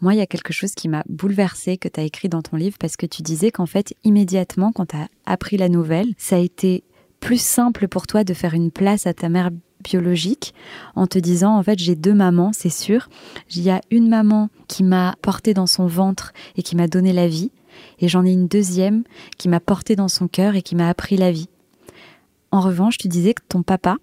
[0.00, 2.56] Moi, il y a quelque chose qui m'a bouleversée que tu as écrit dans ton
[2.56, 6.36] livre parce que tu disais qu'en fait, immédiatement, quand tu as appris la nouvelle, ça
[6.36, 6.82] a été
[7.24, 9.48] plus simple pour toi de faire une place à ta mère
[9.82, 10.52] biologique
[10.94, 13.08] en te disant en fait j'ai deux mamans c'est sûr.
[13.50, 17.14] Il y a une maman qui m'a porté dans son ventre et qui m'a donné
[17.14, 17.50] la vie
[17.98, 19.04] et j'en ai une deuxième
[19.38, 21.48] qui m'a porté dans son cœur et qui m'a appris la vie.
[22.50, 23.96] En revanche tu disais que ton papa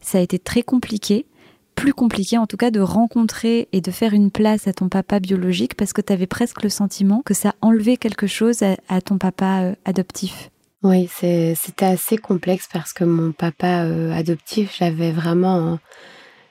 [0.00, 1.26] ça a été très compliqué
[1.74, 5.18] plus compliqué en tout cas de rencontrer et de faire une place à ton papa
[5.18, 9.18] biologique parce que tu avais presque le sentiment que ça enlevait quelque chose à, ton
[9.18, 15.78] papa euh, adoptif oui, c'était assez complexe parce que mon papa euh, adoptif, j'avais vraiment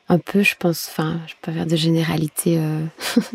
[0.07, 2.85] un, peu, je pense, enfin, je peux pas faire de généralité euh,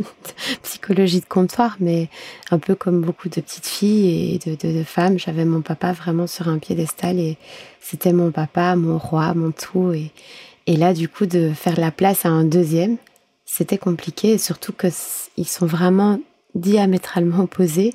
[0.62, 2.08] psychologie de comptoir, mais
[2.52, 6.48] un peu comme beaucoup de petites filles et de, femmes, j'avais mon papa vraiment sur
[6.48, 7.38] un piédestal et
[7.80, 9.92] c'était mon papa, mon roi, mon tout.
[9.92, 12.98] Et, là, du coup, de faire la place à un deuxième,
[13.44, 14.86] c'était compliqué, et surtout que
[15.36, 16.20] ils sont vraiment
[16.54, 17.94] diamétralement opposés.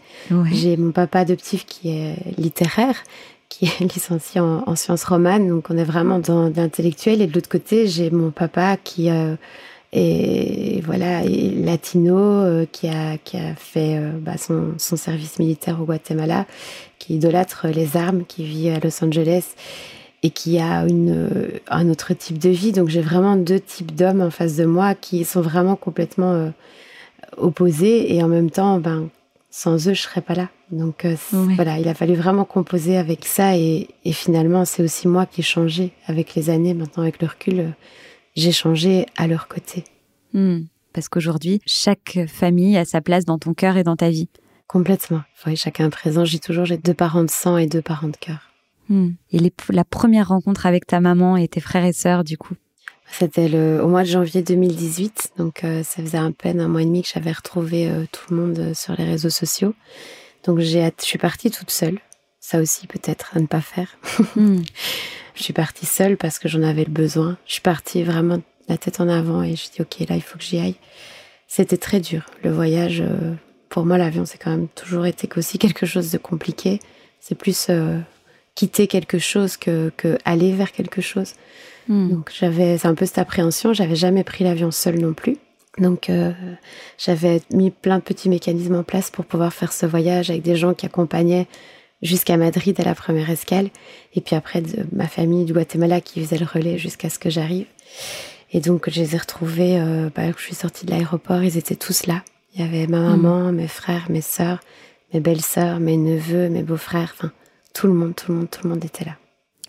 [0.51, 3.03] J'ai mon papa adoptif qui est littéraire,
[3.49, 7.21] qui est licencié en, sciences romanes, donc on est vraiment dans l'intellectuel.
[7.21, 9.35] Et de l'autre côté, j'ai mon papa qui euh,
[9.91, 15.81] est voilà latino, euh, qui a qui a fait euh, bah, son, son service militaire
[15.81, 16.45] au Guatemala,
[16.99, 19.55] qui idolâtre les armes, qui vit à Los Angeles
[20.21, 22.73] et qui a une, un autre type de vie.
[22.73, 26.51] Donc j'ai vraiment deux types d'hommes en face de moi qui sont vraiment complètement
[27.37, 29.09] opposés et en même temps, ben,
[29.49, 30.49] sans eux, je serais pas là.
[30.71, 35.25] Donc euh, voilà, il a fallu vraiment composer avec ça et, finalement, c'est aussi moi
[35.25, 36.73] qui ai changé avec les années.
[36.73, 37.69] Maintenant, avec le recul, euh,
[38.35, 39.83] j'ai changé à leur côté.
[40.33, 40.61] Hmm.
[40.93, 44.29] Parce qu'aujourd'hui, chaque famille a sa place dans ton cœur et dans ta vie.
[44.67, 45.21] Complètement.
[45.45, 46.25] Oui, chacun présent.
[46.25, 48.51] J'ai toujours j'ai deux parents de sang et deux parents de cœur.
[48.89, 49.11] Hmm.
[49.31, 49.39] Et
[49.69, 52.55] la première rencontre avec ta maman et tes frères et sœurs, du coup?
[53.11, 56.81] C'était le, au mois de janvier 2018, donc euh, ça faisait à peine un mois
[56.81, 59.73] et demi que j'avais retrouvé euh, tout le monde euh, sur les réseaux sociaux.
[60.45, 61.99] Donc j'ai, je suis partie toute seule.
[62.39, 63.97] Ça aussi peut-être à ne pas faire.
[64.35, 64.61] Hmm.
[65.35, 67.37] je suis partie seule parce que j'en avais le besoin.
[67.45, 70.37] Je suis partie vraiment la tête en avant et je dis ok là il faut
[70.37, 70.75] que j'y aille.
[71.47, 72.25] C'était très dur.
[72.43, 73.03] Le voyage,
[73.67, 76.79] pour moi l'avion c'est quand même toujours été aussi quelque chose de compliqué.
[77.19, 77.69] C'est plus
[78.55, 81.33] quitter quelque chose que, que aller vers quelque chose.
[81.89, 82.09] Hmm.
[82.09, 83.73] Donc j'avais un peu cette appréhension.
[83.73, 85.37] J'avais jamais pris l'avion seul non plus.
[85.77, 86.31] Donc euh,
[86.97, 90.55] j'avais mis plein de petits mécanismes en place pour pouvoir faire ce voyage avec des
[90.55, 91.47] gens qui accompagnaient
[92.01, 93.69] jusqu'à Madrid à la première escale,
[94.15, 97.29] et puis après de ma famille du Guatemala qui faisait le relais jusqu'à ce que
[97.29, 97.65] j'arrive.
[98.53, 101.75] Et donc je les ai retrouvés, euh, bah, je suis sortie de l'aéroport, ils étaient
[101.75, 102.23] tous là.
[102.55, 103.55] Il y avait ma maman, hmm.
[103.55, 104.59] mes frères, mes sœurs,
[105.13, 107.31] mes belles-sœurs, mes neveux, mes beaux-frères, enfin
[107.73, 109.18] tout le monde, tout le monde, tout le monde était là.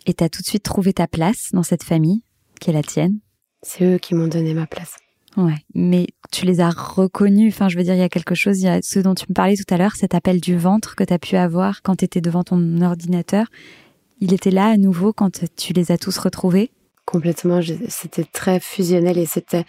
[0.06, 2.22] Et tu as tout de suite trouvé ta place dans cette famille,
[2.60, 3.18] qui est la tienne
[3.62, 4.96] C'est eux qui m'ont donné ma place.
[5.36, 7.54] Ouais, mais tu les as reconnus.
[7.54, 9.26] Enfin, je veux dire, il y a quelque chose, il y a ce dont tu
[9.28, 11.96] me parlais tout à l'heure, cet appel du ventre que tu as pu avoir quand
[11.96, 13.46] tu étais devant ton ordinateur.
[14.20, 16.72] Il était là à nouveau quand tu les as tous retrouvés
[17.10, 17.60] complètement.
[17.88, 19.64] C'était très fusionnel et c'était,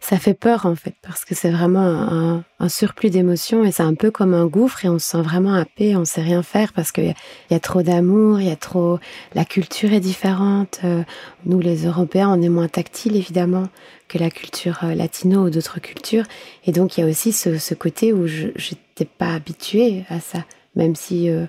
[0.00, 3.94] ça fait peur en fait parce que c'est vraiment un, surplus d'émotions et c'est un
[3.94, 6.92] peu comme un gouffre et on se sent vraiment happé, on sait rien faire parce
[6.92, 7.14] qu'il
[7.50, 9.00] y, a trop d'amour, il y a trop,
[9.34, 10.80] la culture est différente.
[10.84, 11.02] Euh,
[11.44, 13.68] nous les Européens, on est moins tactiles évidemment
[14.06, 16.24] que la culture euh, latino ou d'autres cultures
[16.66, 20.44] et donc il y a aussi ce, côté où je n'étais pas habituée à ça,
[20.76, 21.46] même si, euh,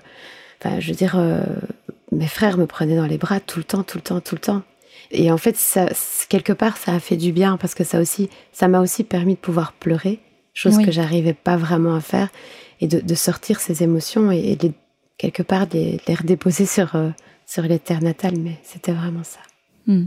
[0.60, 1.16] enfin, je veux dire.
[2.10, 4.40] mes frères me prenaient dans les bras tout le temps, tout le temps, tout le
[4.40, 4.62] temps.
[5.14, 5.88] Et en fait, ça,
[6.28, 9.34] quelque part, ça a fait du bien parce que ça aussi, ça m'a aussi permis
[9.34, 10.20] de pouvoir pleurer,
[10.52, 12.28] chose que j'arrivais pas vraiment à faire,
[12.80, 14.58] et de, sortir ces émotions et,
[15.16, 17.10] quelque part de les, redéposer sur, euh,
[17.46, 18.38] sur les terres natales.
[18.38, 19.40] Mais c'était vraiment ça.
[19.86, 20.06] Hmm.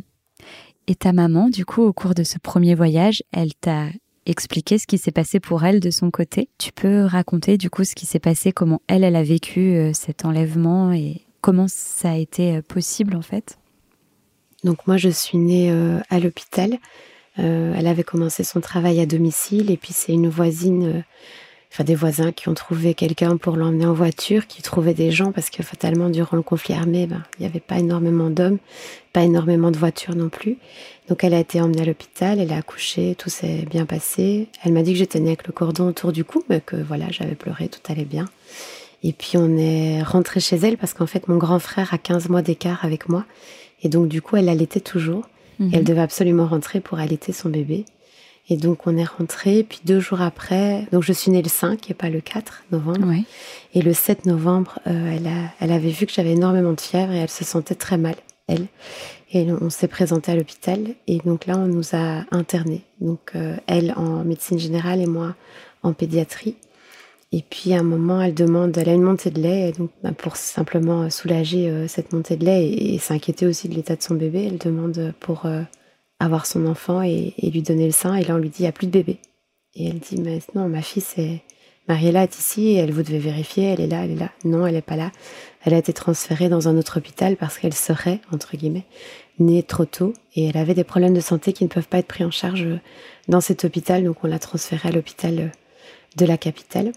[0.88, 3.88] Et ta maman, du coup, au cours de ce premier voyage, elle t'a
[4.26, 6.50] expliqué ce qui s'est passé pour elle de son côté.
[6.58, 9.92] Tu peux raconter du coup ce qui s'est passé, comment elle, elle a vécu euh,
[9.94, 13.58] cet enlèvement et comment ça a été euh, possible en fait?
[14.68, 16.78] Donc moi, je suis née euh, à l'hôpital.
[17.40, 21.02] Euh, elle avait commencé son travail à domicile et puis c'est une voisine, euh,
[21.72, 25.32] enfin des voisins qui ont trouvé quelqu'un pour l'emmener en voiture, qui trouvaient des gens
[25.32, 28.58] parce que fatalement durant le conflit armé, ben, il n'y avait pas énormément d'hommes,
[29.14, 30.58] pas énormément de voitures non plus.
[31.08, 34.50] Donc elle a été emmenée à l'hôpital, elle a accouché, tout s'est bien passé.
[34.66, 37.06] Elle m'a dit que j'étais née avec le cordon autour du cou, mais que voilà,
[37.12, 38.26] j'avais pleuré, tout allait bien.
[39.04, 42.28] Et puis on est rentré chez elle parce qu'en fait mon grand frère a 15
[42.28, 43.24] mois d'écart avec moi
[43.84, 45.28] et donc, du coup, elle allaitait toujours.
[45.60, 45.84] elle mhm.
[45.84, 47.86] devait absolument rentrer pour allaiter son bébé.
[48.50, 51.92] Et donc on est rentré, puis deux jours après, donc je suis née le 5
[51.92, 53.12] et pas le 4 novembre.
[53.74, 57.12] Et le 7 novembre, euh, elle, a, elle avait vu que j'avais énormément de fièvre
[57.12, 58.16] et elle se sentait très mal,
[58.48, 58.68] elle.
[59.34, 62.84] Et on s'est présenté à l'hôpital et donc là on nous a internés.
[63.02, 65.36] Donc euh, elle en médecine générale et moi
[65.84, 66.56] en pédiatrie.
[67.32, 69.92] Et puis à un moment, elle demande, elle a une montée de lait, et donc
[70.02, 74.02] bah, pour simplement soulager euh, cette montée de lait et, s'inquiéter aussi de l'état de
[74.02, 75.46] son bébé, elle demande pour
[76.20, 78.16] avoir son enfant et, lui donner le sein.
[78.16, 79.20] Et là, on lui dit, il n'y a plus de bébé.
[79.76, 81.42] Et elle dit, mais non, ma fille, c'est...
[81.88, 84.32] Mariella est ici, et elle, vous devez vérifier, elle est là, elle est là.
[84.44, 85.10] Non, elle n'est pas là.
[85.64, 88.86] Elle a été transférée dans un autre hôpital parce qu'elle serait, entre guillemets,
[89.40, 92.08] née trop tôt et elle avait des problèmes de santé qui ne peuvent pas être
[92.08, 92.68] pris en charge
[93.30, 94.04] dans cet hôpital.
[94.04, 95.52] Donc on l'a transférée à l'hôpital
[96.18, 96.92] de la capitale.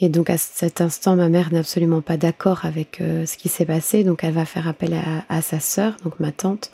[0.00, 3.48] Et donc à cet instant, ma mère n'est absolument pas d'accord avec euh, ce qui
[3.48, 4.04] s'est passé.
[4.04, 6.70] Donc elle va faire appel à, à sa sœur, donc ma tante,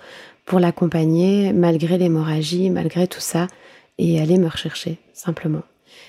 [0.46, 3.46] pour l'accompagner malgré l'hémorragie, malgré tout ça,
[3.98, 5.62] et aller me rechercher simplement.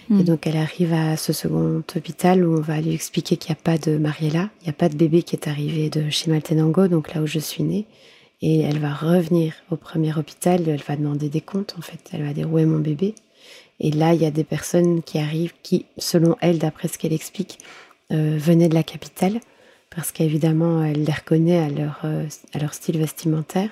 [0.09, 0.23] Et hmm.
[0.23, 3.63] donc elle arrive à ce second hôpital où on va lui expliquer qu'il n'y a
[3.63, 7.13] pas de Mariella, il n'y a pas de bébé qui est arrivé de Chimaltenango, donc
[7.13, 7.85] là où je suis née.
[8.41, 12.23] Et elle va revenir au premier hôpital, elle va demander des comptes en fait, elle
[12.23, 13.13] va dire où est mon bébé?
[13.83, 17.13] Et là, il y a des personnes qui arrivent qui, selon elle, d'après ce qu'elle
[17.13, 17.57] explique,
[18.11, 19.39] euh, venaient de la capitale,
[19.89, 23.71] parce qu'évidemment, elle les reconnaît à leur, euh, à leur style vestimentaire.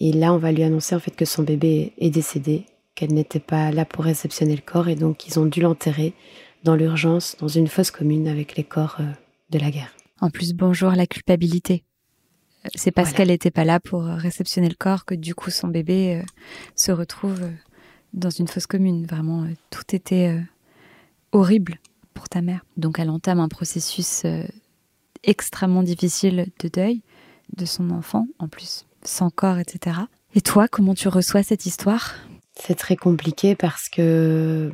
[0.00, 3.38] Et là, on va lui annoncer en fait que son bébé est décédé, qu'elle n'était
[3.38, 6.14] pas là pour réceptionner le corps et donc ils ont dû l'enterrer
[6.62, 9.12] dans l'urgence, dans une fosse commune avec les corps euh,
[9.50, 9.94] de la guerre.
[10.22, 11.84] En plus, bonjour la culpabilité.
[12.76, 16.22] C'est parce qu'elle n'était pas là pour réceptionner le corps que du coup son bébé
[16.74, 17.42] se retrouve
[18.14, 19.06] dans une fosse commune.
[19.06, 20.40] Vraiment, tout était
[21.32, 21.78] horrible
[22.14, 22.64] pour ta mère.
[22.76, 24.24] Donc elle entame un processus
[25.22, 27.02] extrêmement difficile de deuil
[27.56, 29.98] de son enfant, en plus sans corps, etc.
[30.34, 32.14] Et toi, comment tu reçois cette histoire?
[32.56, 34.72] C'est très compliqué parce que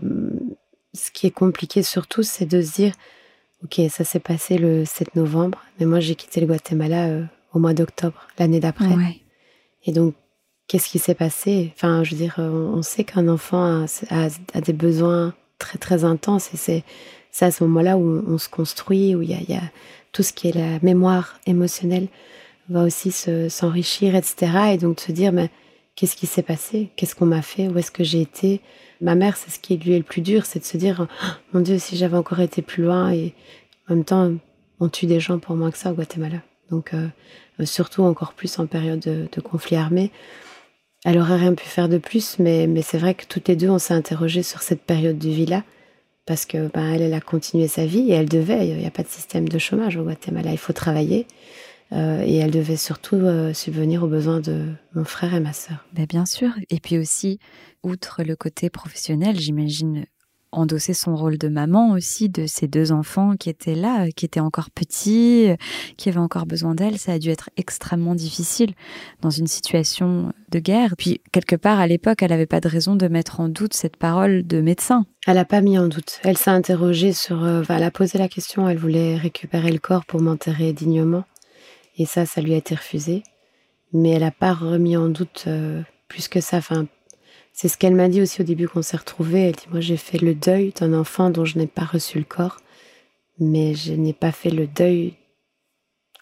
[0.94, 2.94] ce qui est compliqué surtout, c'est de se dire,
[3.64, 7.58] ok, ça s'est passé le 7 novembre, mais moi j'ai quitté le Guatemala euh, au
[7.58, 9.20] mois d'octobre, l'année d'après.
[9.84, 10.14] Et donc,
[10.70, 11.72] qu'est-ce qui s'est passé?
[11.74, 16.84] Enfin, je veux dire, on sait qu'un enfant a, des besoins très très intenses et
[17.32, 19.62] c'est à ce moment-là où on se construit, où il y a,
[20.12, 22.06] tout ce qui est la mémoire émotionnelle
[22.68, 24.52] va aussi s'enrichir, etc.
[24.74, 25.50] Et donc de se dire, mais
[25.96, 26.90] qu'est-ce qui s'est passé?
[26.94, 27.66] Qu'est-ce qu'on m'a fait?
[27.66, 28.60] Où est-ce que j'ai été?
[29.00, 31.26] Ma mère, c'est ce qui lui est le plus dur, c'est de se dire, oh,
[31.52, 33.10] mon Dieu, si j'avais encore été plus loin.
[33.10, 33.34] Et
[33.88, 34.30] en même temps,
[34.78, 36.42] on tue des gens pour moins que ça au Guatemala.
[36.70, 37.08] Donc euh,
[37.64, 40.12] surtout encore plus en période de, conflit armé.
[41.04, 43.70] Elle aurait rien pu faire de plus, mais, mais c'est vrai que toutes les deux,
[43.70, 45.64] on s'est interrogé sur cette période de vie-là
[46.26, 48.68] parce que ben, elle, elle a continué sa vie et elle devait.
[48.68, 50.52] Il n'y a pas de système de chômage au Guatemala.
[50.52, 51.26] Il faut travailler.
[51.92, 55.84] Euh, et elle devait surtout euh, subvenir aux besoins de mon frère et ma sœur.
[55.92, 56.50] Ben bien sûr.
[56.68, 57.40] Et puis aussi,
[57.82, 60.06] outre le côté professionnel, j'imagine
[60.52, 64.40] endosser son rôle de maman aussi de ces deux enfants qui étaient là, qui étaient
[64.40, 65.48] encore petits,
[65.96, 66.98] qui avaient encore besoin d'elle.
[66.98, 68.74] Ça a dû être extrêmement difficile
[69.20, 70.94] dans une situation de guerre.
[70.96, 73.96] Puis quelque part à l'époque, elle n'avait pas de raison de mettre en doute cette
[73.96, 75.06] parole de médecin.
[75.26, 76.20] Elle n'a pas mis en doute.
[76.24, 77.44] Elle s'est interrogée sur.
[77.44, 78.68] Euh, elle a posé la question.
[78.68, 81.24] Elle voulait récupérer le corps pour m'enterrer dignement.
[81.96, 83.22] Et ça, ça lui a été refusé.
[83.92, 86.60] Mais elle n'a pas remis en doute euh, plus que ça.
[87.60, 89.42] C'est ce qu'elle m'a dit aussi au début qu'on s'est retrouvés.
[89.42, 92.24] Elle dit Moi, j'ai fait le deuil d'un enfant dont je n'ai pas reçu le
[92.24, 92.56] corps,
[93.38, 95.12] mais je n'ai pas fait le deuil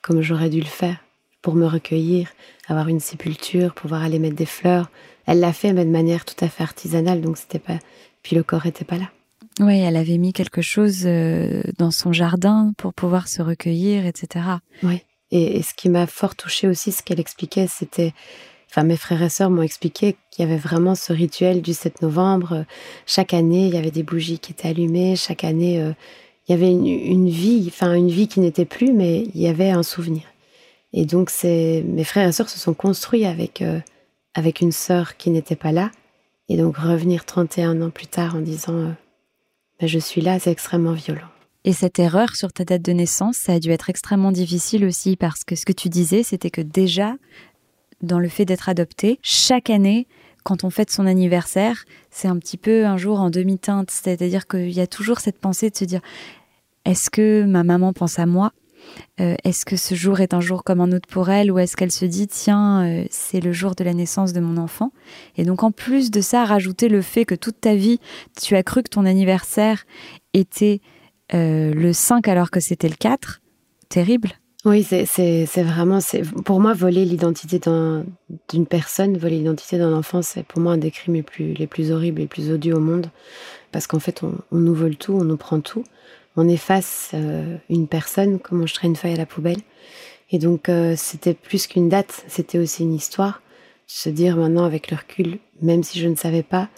[0.03, 0.97] comme j'aurais dû le faire
[1.41, 2.29] pour me recueillir,
[2.67, 4.91] avoir une sépulture, pouvoir aller mettre des fleurs.
[5.27, 7.79] Elle l'a fait, mais de manière tout à fait artisanale, donc c'était pas.
[8.25, 9.09] Puis le corps était pas là.
[9.61, 14.45] Oui, elle avait mis quelque chose euh, dans son jardin pour pouvoir se recueillir, etc.
[14.83, 15.03] Oui.
[15.31, 18.13] Et, ce qui m'a fort touchée aussi, ce qu'elle expliquait, c'était,
[18.71, 22.03] enfin mes frères et sœurs m'ont expliqué qu'il y avait vraiment ce rituel du 7
[22.03, 22.65] novembre.
[23.07, 25.17] Chaque année, il y avait des bougies qui étaient allumées.
[25.17, 25.93] Chaque année, euh,
[26.49, 29.71] il y avait une, vie, enfin une vie qui n'était plus, mais il y avait
[29.71, 30.23] un souvenir.
[30.95, 33.81] Et donc, mes frères et sœurs se sont construits avec euh,
[34.35, 35.91] avec une sœur qui n'était pas là.
[36.49, 38.93] Et donc revenir 31 ans plus tard en disant euh,
[39.81, 41.29] ben, je suis là, c'est extrêmement violent.
[41.65, 45.17] Et cette erreur sur ta date de naissance, ça a dû être extrêmement difficile aussi
[45.17, 47.17] parce que ce que tu disais, c'était que déjà,
[48.03, 50.07] dans le fait d'être adopté, chaque année,
[50.45, 53.91] quand on fête son anniversaire, c'est un petit peu un jour en demi-teinte.
[53.91, 56.01] C'est-à-dire qu'il y a toujours cette pensée de se dire
[56.85, 58.53] est-ce que ma maman pense à moi?
[59.21, 61.53] Euh, Est-ce que ce jour est un jour comme un autre pour elle?
[61.53, 64.57] Ou est-ce qu'elle se dit tiens, euh, c'est le jour de la naissance de mon
[64.57, 64.93] enfant?
[65.37, 68.01] Et donc en plus de ça, rajouter le fait que toute ta vie,
[68.41, 69.85] tu as cru que ton anniversaire
[70.33, 70.81] était
[71.35, 73.41] euh, le 5 alors que c'était le 4,
[73.89, 74.31] terrible.
[74.69, 75.99] Oui, c'est vraiment,
[76.45, 80.91] pour moi, voler l'identité d'une personne, voler l'identité d'un enfant, c'est pour moi un des
[80.91, 83.11] crimes les plus, les plus horribles, les plus odieux au monde.
[83.73, 85.85] Parce qu'en fait, on, nous vole tout, on nous prend tout.
[86.37, 89.61] On efface euh, une personne comme on jeterait une feuille à la poubelle.
[90.33, 93.41] Et donc, euh, c'était plus qu'une date, c'était aussi une histoire.
[93.87, 96.69] Se dire maintenant, avec le recul, même si je ne savais pas,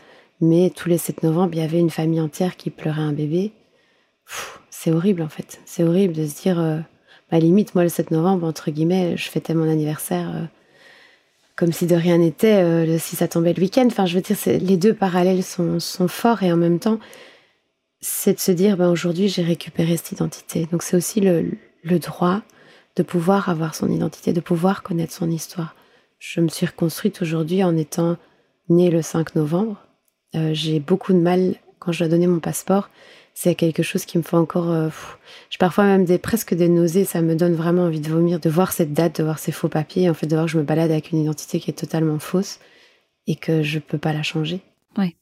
[0.41, 3.51] mais tous les 7 novembre, il y avait une famille entière qui pleurait un bébé.
[4.71, 5.61] C'est horrible, en fait.
[5.67, 6.61] C'est horrible de se dire.
[6.61, 6.79] Euh,
[7.31, 10.45] à limite, moi, le 7 novembre, entre guillemets, je fêtais mon anniversaire euh,
[11.57, 13.87] comme si de rien n'était, euh, si ça tombait le week-end.
[13.87, 15.79] Enfin, je veux dire, les deux parallèles sont,
[16.09, 16.99] forts et en même temps,
[18.01, 20.67] c'est de se dire, ben, aujourd'hui, j'ai récupéré cette identité.
[20.73, 21.59] Donc, c'est aussi le,
[21.99, 22.41] droit
[22.97, 25.77] de pouvoir avoir son identité, de pouvoir connaître son histoire.
[26.19, 28.17] Je me suis reconstruite aujourd'hui en étant
[28.69, 29.77] née le 5 novembre.
[30.35, 32.89] Euh, j'ai beaucoup de mal, quand je dois donner mon passeport,
[33.35, 34.71] c'est quelque chose qui me fait encore.
[34.71, 34.89] Euh,
[35.49, 37.05] j'ai parfois même des, presque des nausées.
[37.05, 39.69] Ça me donne vraiment envie de vomir, de voir cette date, de voir ces faux
[39.69, 42.19] papiers, en fait, de voir que je me balade avec une identité qui est totalement
[42.19, 42.59] fausse
[43.27, 44.61] et que je peux pas la changer.
[44.99, 45.17] Oui.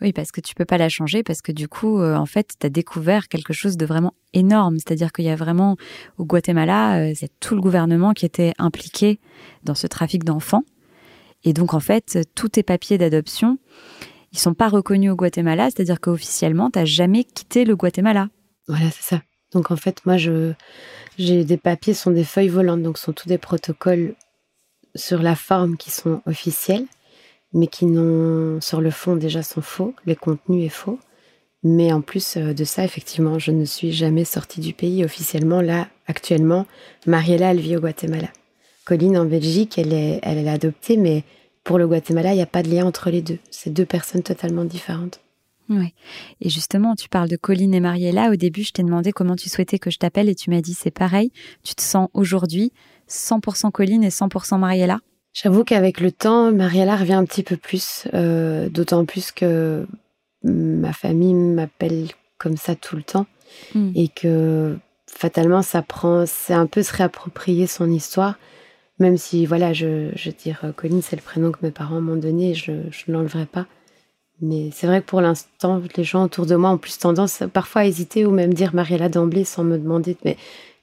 [0.00, 2.54] Oui, parce que tu peux pas la changer, parce que du coup, euh, en fait,
[2.58, 4.78] tu as découvert quelque chose de vraiment énorme.
[4.78, 5.76] C'est-à-dire qu'il y a vraiment,
[6.18, 9.20] au Guatemala, euh, c'est tout le gouvernement qui était impliqué
[9.62, 10.64] dans ce trafic d'enfants.
[11.44, 13.58] Et donc, en fait, tous tes papiers d'adoption,
[14.32, 18.28] ils sont pas reconnus au Guatemala, c'est-à-dire qu'officiellement, tu n'as jamais quitté le Guatemala.
[18.66, 19.22] Voilà, c'est ça.
[19.52, 23.38] Donc en fait, moi, j'ai des papiers, sont des feuilles volantes, donc sont tous des
[23.38, 24.14] protocoles
[24.94, 26.86] sur la forme qui sont officiels,
[27.52, 30.98] mais qui n'ont, sur le fond déjà sont faux, le contenu est faux.
[31.64, 35.60] Mais en plus euh, de ça, effectivement, je ne suis jamais sortie du pays officiellement.
[35.60, 36.66] Là, actuellement,
[37.06, 38.28] Mariella, elle vit au Guatemala.
[38.84, 41.22] Colline, en Belgique, elle est, elle est adoptée, mais
[41.64, 43.38] pour le Guatemala, il n'y a pas de lien entre les deux.
[43.50, 45.20] C'est deux personnes totalement différentes.
[45.68, 45.94] Oui.
[46.40, 48.30] Et justement, tu parles de Colline et Mariella.
[48.30, 50.74] Au début, je t'ai demandé comment tu souhaitais que je t'appelle et tu m'as dit
[50.74, 51.30] c'est pareil.
[51.62, 52.72] Tu te sens aujourd'hui
[53.08, 55.00] 100% Colline et 100% Mariella?
[55.32, 59.86] J'avoue qu'avec le temps, Mariella revient un petit peu plus, euh, d'autant plus que
[60.44, 63.26] ma famille m'appelle comme ça tout le temps
[63.74, 63.92] hmm.
[63.94, 68.36] et que fatalement, ça prend, c'est un peu se réapproprier son histoire.
[68.98, 72.54] Même si, voilà, je, veux dire, Colline, c'est le prénom que mes parents m'ont donné,
[72.54, 73.66] je ne l'enlèverai pas.
[74.40, 77.82] Mais c'est vrai que pour l'instant, les gens autour de moi ont plus tendance parfois
[77.82, 80.16] à hésiter ou même dire Mariella d'emblée sans me demander.
[80.24, 80.36] Mais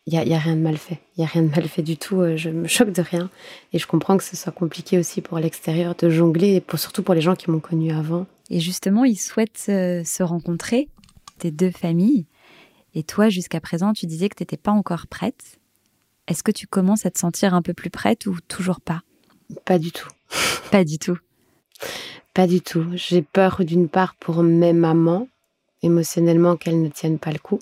[0.07, 0.99] il n'y a, rien de mal fait.
[1.16, 2.22] Il n'y a rien de mal fait du tout.
[2.22, 3.30] Euh, je me choque de rien.
[3.74, 7.14] Et je comprends que ce soit compliqué aussi pour l'extérieur de jongler, et surtout pour
[7.14, 8.26] les gens qui m'ont connue avant.
[8.49, 10.88] Et justement, ils souhaitent euh, se rencontrer,
[11.38, 12.26] tes deux familles.
[12.95, 15.59] Et toi, jusqu'à présent, tu disais que tu n'étais pas encore prête.
[16.30, 19.02] Est-ce que tu commences à te sentir un peu plus prête ou toujours pas?
[19.66, 20.08] Pas du tout.
[20.72, 21.18] pas du tout.
[22.36, 22.86] Pas du tout.
[22.94, 25.28] J'ai peur d'une part pour mes mamans,
[25.82, 27.60] émotionnellement, qu'elles ne tiennent pas le coup.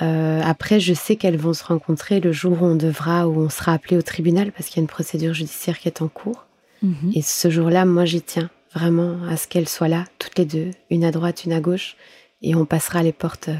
[0.00, 3.48] Euh, après, je sais qu'elles vont se rencontrer le jour où on devra, où on
[3.48, 6.46] sera appelé au tribunal, parce qu'il y a une procédure judiciaire qui est en cours.
[6.82, 7.12] Mhm.
[7.14, 10.70] Et ce jour-là, moi, j'y tiens vraiment à ce qu'elles soient là, toutes les deux,
[10.90, 11.96] une à droite, une à gauche,
[12.40, 13.50] et on passera les portes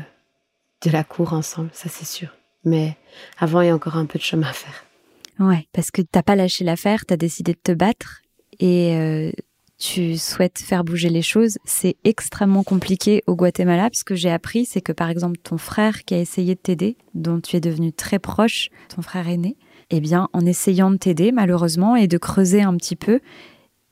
[0.85, 2.31] de la cour ensemble, ça c'est sûr.
[2.65, 2.97] Mais
[3.39, 4.85] avant, il y a encore un peu de chemin à faire.
[5.39, 8.23] Ouais, parce que t'as pas lâché l'affaire, t'as décidé de te battre
[8.61, 9.33] et euh,
[9.79, 11.59] tu souhaites faire bouger les choses.
[11.65, 13.89] C'est extrêmement compliqué au Guatemala.
[13.93, 16.97] Ce que j'ai appris, c'est que par exemple ton frère qui a essayé de t'aider,
[17.15, 19.57] dont tu es devenu très proche, ton frère aîné,
[19.91, 23.21] eh bien, en essayant de t'aider malheureusement et de creuser un petit peu,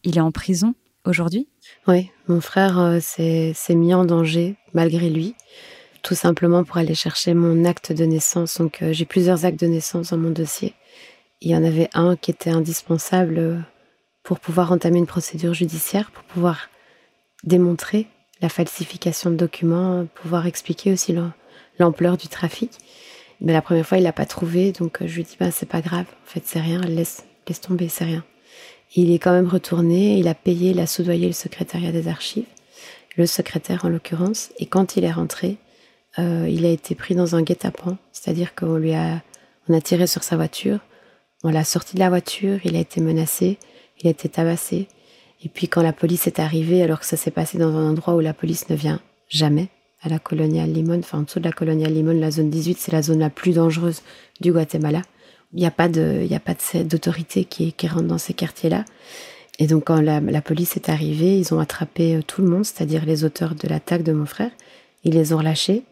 [0.05, 1.49] il est en prison aujourd'hui.
[1.89, 5.35] Oui, mon frère euh, s'est mis en danger malgré lui
[6.03, 8.59] tout simplement pour aller chercher mon acte de naissance.
[8.59, 10.75] Donc euh, j'ai plusieurs actes de naissance dans mon dossier.
[11.41, 13.59] Il y en avait un qui était indispensable euh,
[14.23, 16.69] pour pouvoir entamer une procédure judiciaire, pour pouvoir
[17.45, 18.07] démontrer
[18.43, 21.17] la falsification de documents, pouvoir expliquer aussi
[21.79, 22.73] l'ampleur du trafic.
[23.41, 25.69] Mais la première fois, il l'a pas trouvé, donc euh, je lui dis bah c'est
[25.69, 28.25] pas grave, en fait c'est rien, laisse laisse tomber, c'est rien.
[28.95, 32.45] il est quand même retourné, il a payé, il a soudoyé le secrétariat des archives,
[33.17, 35.57] le secrétaire en l'occurrence, et quand il est rentré,
[36.21, 39.23] euh, il a été pris dans un guet-apens, c'est-à-dire qu'on lui a,
[39.69, 40.79] on a tiré sur sa voiture,
[41.43, 43.59] on l'a sorti de la voiture, il a été menacé,
[44.01, 44.89] il a été tabassé.
[45.43, 48.15] Et puis quand la police est arrivée, alors que ça s'est passé dans un endroit
[48.15, 49.69] où la police ne vient jamais,
[50.03, 52.93] à la coloniale Limon, enfin en dessous de la coloniale Limon, la zone 18, c'est
[52.93, 54.03] la zone la plus dangereuse
[54.41, 55.03] du Guatemala.
[55.53, 56.55] Il n'y a pas de, il y a pas
[56.85, 58.85] d'autorité qui, qui rentre dans ces quartiers-là.
[59.59, 62.65] Et donc quand la, la, police est arrivée, ils ont attrapé euh, tout le monde,
[62.65, 64.51] c'est-à-dire les auteurs de l'attaque de mon frère.
[65.05, 65.83] Ils les ont relâchés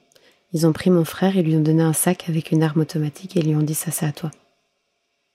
[0.52, 3.36] ils ont pris mon frère et lui ont donné un sac avec une arme automatique
[3.36, 4.30] et lui ont dit ça c'est à toi.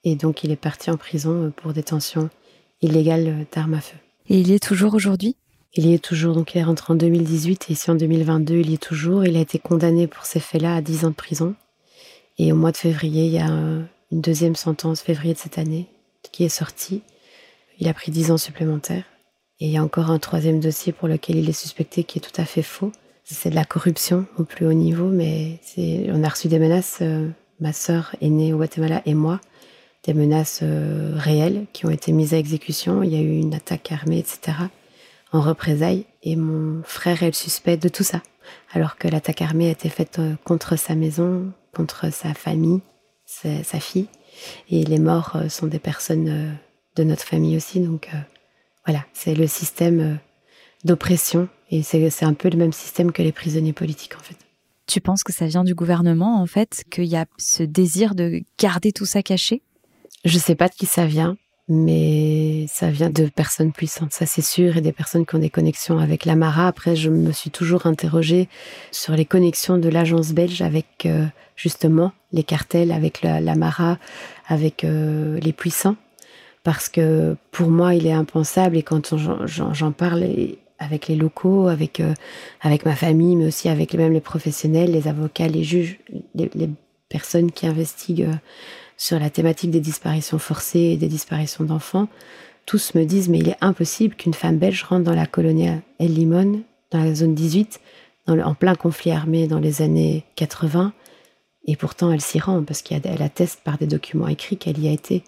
[0.04, 2.30] Et donc il est parti en prison euh, pour détention
[2.82, 3.98] illégale euh, d'armes à feu.
[4.30, 5.36] Et il y est toujours aujourd'hui?
[5.76, 8.70] Il y est toujours, donc il est rentré en 2018 et ici en 2022 il
[8.70, 9.26] y est toujours.
[9.26, 11.56] Il a été condamné pour ces faits-là à 10 ans de prison.
[12.38, 15.88] Et au mois de février, il y a une deuxième sentence, février de cette année,
[16.32, 17.02] qui est sortie.
[17.80, 19.06] Il a pris dix ans supplémentaires.
[19.60, 22.22] Et il y a encore un troisième dossier pour lequel il est suspecté qui est
[22.22, 22.92] tout à fait faux.
[23.26, 25.60] C'est de la corruption au plus haut niveau, mais
[26.12, 27.30] on a reçu des menaces, euh,
[27.62, 29.40] ma sœur aînée au Guatemala et moi,
[30.04, 33.02] des menaces euh, réelles qui ont été mises à exécution.
[33.02, 34.58] Il y a eu une attaque armée, etc.,
[35.32, 36.06] en représailles.
[36.22, 38.22] Et mon frère est le suspect de tout ça,
[38.74, 42.82] alors que l'attaque armée a été faite euh, contre sa maison, contre sa famille,
[43.26, 44.08] sa, sa fille.
[44.70, 46.58] Et les morts sont des personnes
[46.96, 47.80] de notre famille aussi.
[47.80, 48.10] Donc
[48.86, 50.18] voilà, c'est le système
[50.84, 51.48] d'oppression.
[51.74, 54.36] Et c'est un peu le même système que les prisonniers politiques, en fait.
[54.86, 58.42] Tu penses que ça vient du gouvernement, en fait, qu'il y a ce désir de
[58.60, 59.64] garder tout ça caché?
[60.24, 61.36] Je sais pas de qui ça vient,
[61.68, 65.50] mais ça vient de personnes puissantes, ça c'est sûr, et des personnes qui ont des
[65.50, 66.68] connexions avec l'Amara.
[66.68, 68.50] Après, je me suis toujours interrogée
[68.92, 73.98] sur les connexions de l'agence belge avec euh, justement les cartels, avec l'Amara,
[74.48, 75.96] avec euh, les puissants
[76.64, 80.24] parce que pour moi, il est impensable et quand j'en parle
[80.84, 82.14] avec les locaux, avec, euh,
[82.62, 86.00] avec ma famille, mais aussi avec même les professionnels, les avocats, les juges,
[86.36, 86.70] les,
[87.10, 88.36] personnes qui investiguent euh,
[88.98, 92.08] sur la thématique des disparitions forcées et des disparitions d'enfants,
[92.66, 95.68] tous me disent mais il est impossible qu'une femme belge rentre dans la colonie
[96.00, 97.80] El Limon, dans la zone 18,
[98.28, 100.94] en plein conflit armé dans les années 80,
[101.66, 104.92] et pourtant elle s'y rend parce qu'elle atteste par des documents écrits qu'elle y a
[104.92, 105.24] été.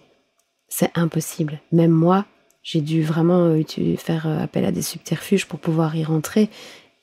[0.68, 1.60] C'est impossible.
[1.72, 2.26] Même moi,
[2.66, 3.62] j'ai dû vraiment euh,
[3.96, 6.50] faire euh, appel à des subterfuges pour pouvoir y rentrer.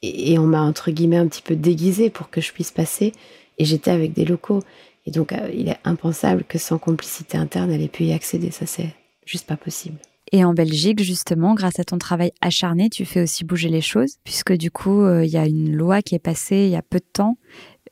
[0.01, 3.13] Et, on m'a, entre guillemets, un petit peu déguisé pour que je puisse passer.
[3.57, 4.61] Et j'étais avec des locaux.
[5.05, 8.51] Et donc, euh, il est impensable que sans complicité interne, elle ait pu y accéder.
[8.51, 8.93] Ça, c'est
[9.25, 9.95] juste pas possible.
[10.33, 14.17] Et en Belgique, justement, grâce à ton travail acharné, tu fais aussi bouger les choses,
[14.25, 16.97] puisque du coup, il y a une loi qui est passée il y a peu
[16.97, 17.37] de temps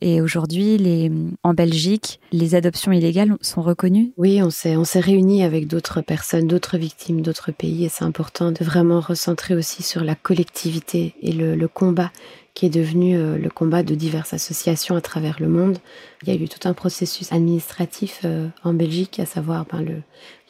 [0.02, 1.12] et aujourd'hui,
[1.44, 6.78] en Belgique, les adoptions illégales sont reconnues Oui, on s'est, réunis avec d'autres personnes, d'autres
[6.78, 7.86] victimes, d'autres pays.
[7.86, 12.12] Et c'est important de vraiment recentrer aussi sur la collectivité et le, combat
[12.56, 15.78] qui est devenu euh, le combat de diverses associations à travers le monde.
[16.24, 20.02] Il y a eu tout un processus administratif euh, en Belgique, à savoir ben, le,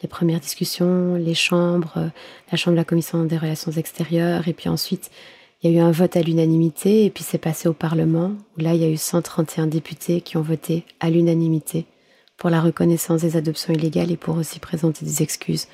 [0.02, 2.08] les premières discussions, les chambres, euh,
[2.50, 5.10] la chambre de la commission des relations extérieures, et puis ensuite
[5.62, 8.60] il y a eu un vote à l'unanimité et puis c'est passé au Parlement où
[8.60, 11.86] là il y a eu 131 députés qui ont voté à l'unanimité
[12.36, 15.68] pour la reconnaissance des adoptions illégales et pour aussi présenter des excuses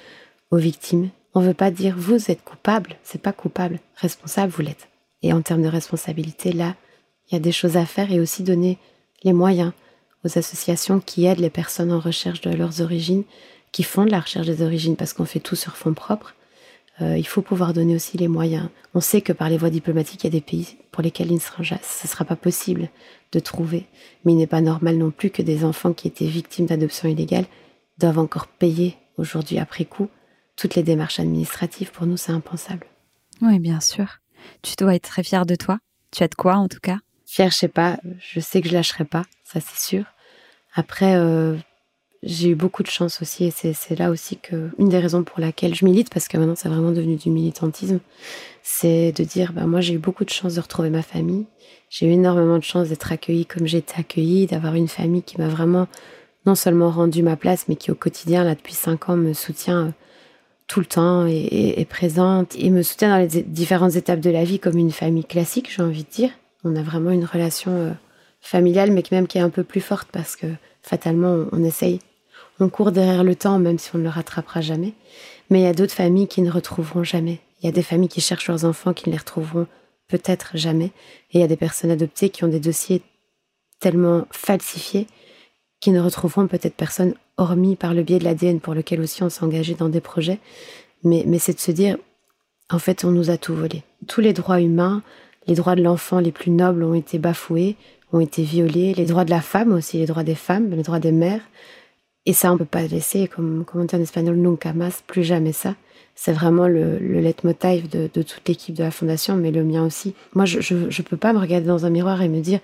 [0.50, 1.08] aux victimes.
[1.34, 4.88] On ne veut pas dire vous êtes coupable, c'est pas coupable, responsable vous l'êtes.
[5.22, 6.76] Et en termes de responsabilité, là,
[7.28, 8.78] il y a des choses à faire et aussi donner
[9.24, 9.72] les moyens
[10.24, 13.24] aux associations qui aident les personnes en recherche de leurs origines,
[13.72, 16.34] qui font de la recherche des origines parce qu'on fait tout sur fonds propres,
[17.00, 18.68] euh, il faut pouvoir donner aussi les moyens.
[18.94, 21.34] On sait que par les voies diplomatiques, il y a des pays pour lesquels il
[21.34, 22.88] ne sera, ce sera pas possible
[23.32, 23.86] de trouver.
[24.24, 27.46] Mais il n'est pas normal non plus que des enfants qui étaient victimes d'adoption illégale
[27.98, 30.08] doivent encore payer aujourd'hui après coup
[30.56, 31.92] toutes les démarches administratives.
[31.92, 32.86] Pour nous, c'est impensable.
[33.42, 34.18] Oui, bien sûr.
[34.62, 35.78] Tu dois être très fière de toi.
[36.10, 37.98] Tu as de quoi, en tout cas Fière, je sais pas.
[38.18, 40.04] Je sais que je lâcherai pas, ça c'est sûr.
[40.74, 41.56] Après, euh,
[42.22, 45.40] j'ai eu beaucoup de chance aussi et c'est là aussi que une des raisons pour
[45.40, 48.00] laquelle je milite parce que maintenant c'est vraiment devenu du militantisme
[48.62, 51.46] c'est de dire bah moi j'ai eu beaucoup de chance de retrouver ma famille.
[51.90, 55.40] J'ai eu énormément de chance d'être accueillie comme j'ai été accueillie d'avoir une famille qui
[55.40, 55.86] m'a vraiment
[56.44, 59.86] non seulement rendu ma place mais qui au quotidien là depuis cinq ans me soutient
[59.86, 59.90] euh,
[60.66, 64.44] tout le temps et, est présente et me soutient dans les différentes étapes de la
[64.44, 66.30] vie comme une famille classique j'ai envie de dire.
[66.64, 67.92] On a vraiment une relation euh,
[68.40, 70.46] familiale mais même qui est un peu plus forte parce que
[70.82, 72.00] fatalement on essaye
[72.60, 74.94] on court derrière le temps, même si on ne le rattrapera jamais.
[75.50, 77.40] Mais il y a d'autres familles qui ne retrouveront jamais.
[77.60, 79.66] Il y a des familles qui cherchent leurs enfants qui ne les retrouveront
[80.08, 80.92] peut-être jamais.
[81.30, 83.02] Et il y a des personnes adoptées qui ont des dossiers
[83.80, 85.06] tellement falsifiés
[85.80, 89.30] qui ne retrouveront peut-être personne hormis par le biais de l'ADN pour lequel aussi on
[89.30, 90.40] s'est engagé dans des projets.
[91.04, 91.96] Mais, mais c'est de se dire,
[92.70, 93.84] en fait, on nous a tout volé.
[94.08, 95.02] Tous les droits humains,
[95.46, 97.76] les droits de l'enfant les plus nobles ont été bafoués,
[98.12, 100.98] ont été violés, les droits de la femme aussi, les droits des femmes, les droits
[100.98, 101.42] des mères,
[102.28, 105.24] et ça, on ne peut pas laisser, comme, on dit en espagnol, nunca más, plus
[105.24, 105.74] jamais ça.
[106.14, 109.82] C'est vraiment le, le leitmotiv de, de toute l'équipe de la Fondation, mais le mien
[109.82, 110.14] aussi.
[110.34, 112.60] Moi, je ne peux pas me regarder dans un miroir et me dire,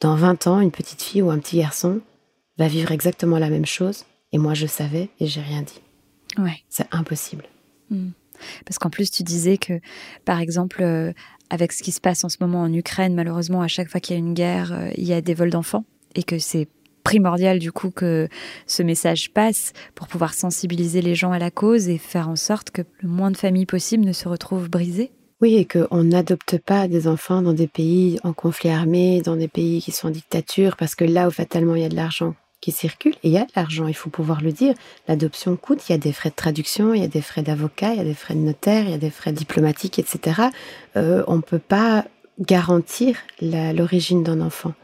[0.00, 2.00] dans 20 ans, une petite fille ou un petit garçon
[2.56, 4.06] va vivre exactement la même chose.
[4.32, 5.82] Et moi, je savais et j'ai rien dit.
[6.38, 6.62] Ouais.
[6.70, 7.44] C'est impossible.
[7.90, 8.12] Hmm.
[8.64, 9.80] Parce qu'en plus, tu disais que,
[10.24, 11.12] par exemple, euh,
[11.50, 14.16] avec ce qui se passe en ce moment en Ukraine, malheureusement, à chaque fois qu'il
[14.16, 15.84] y a une guerre, euh, il y a des vols d'enfants
[16.14, 16.68] et que c'est
[17.08, 18.28] primordial du coup que
[18.66, 22.70] ce message passe pour pouvoir sensibiliser les gens à la cause et faire en sorte
[22.70, 25.10] que le moins de familles possible ne se retrouvent brisées.
[25.40, 29.48] Oui, et qu'on n'adopte pas des enfants dans des pays en conflit armé, dans des
[29.48, 32.34] pays qui sont en dictature, parce que là où fatalement il y a de l'argent
[32.60, 34.74] qui circule, il y a de l'argent, il faut pouvoir le dire,
[35.06, 37.92] l'adoption coûte, il y a des frais de traduction, il y a des frais d'avocat,
[37.92, 40.42] il y a des frais de notaire, il y a des frais diplomatiques, etc.
[40.96, 42.04] Euh, on ne peut pas
[42.40, 44.74] garantir l'origine d'un enfant.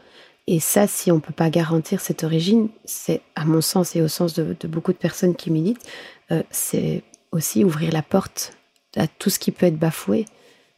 [0.47, 4.01] Et ça, si on ne peut pas garantir cette origine, c'est, à mon sens et
[4.01, 5.83] au sens de, beaucoup de personnes qui militent,
[6.31, 8.53] euh, c'est aussi ouvrir la porte
[8.95, 10.25] à tout ce qui peut être bafoué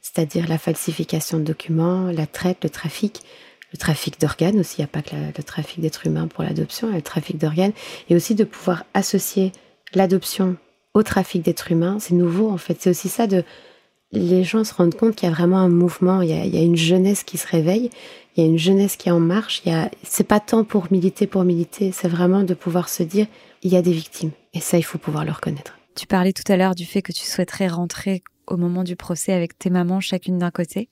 [0.08, 3.22] c'est-à-dire la falsification de documents, la traite, le trafic,
[3.74, 6.92] le trafic d'organes aussi, il n'y a pas que le trafic d'êtres humains pour l'adoption,
[6.92, 7.74] le trafic d'organes,
[8.10, 9.52] et aussi de pouvoir associer
[9.94, 10.56] l'adoption
[10.94, 13.44] au trafic d'êtres humains, c'est nouveau en fait, c'est aussi ça de...
[14.14, 16.78] Les gens se rendent compte qu'il y a vraiment un mouvement, il y a, une
[16.78, 17.90] jeunesse qui se réveille,
[18.38, 19.90] il y a une jeunesse qui est en marche, il y a...
[20.04, 23.26] c'est pas tant pour militer pour militer, c'est vraiment de pouvoir se dire,
[23.64, 25.78] il y a des victimes, et ça, il faut pouvoir le reconnaître.
[25.96, 29.34] Tu parlais tout à l'heure du fait que tu souhaiterais rentrer au moment du procès
[29.34, 30.90] avec tes mamans chacune d'un côté.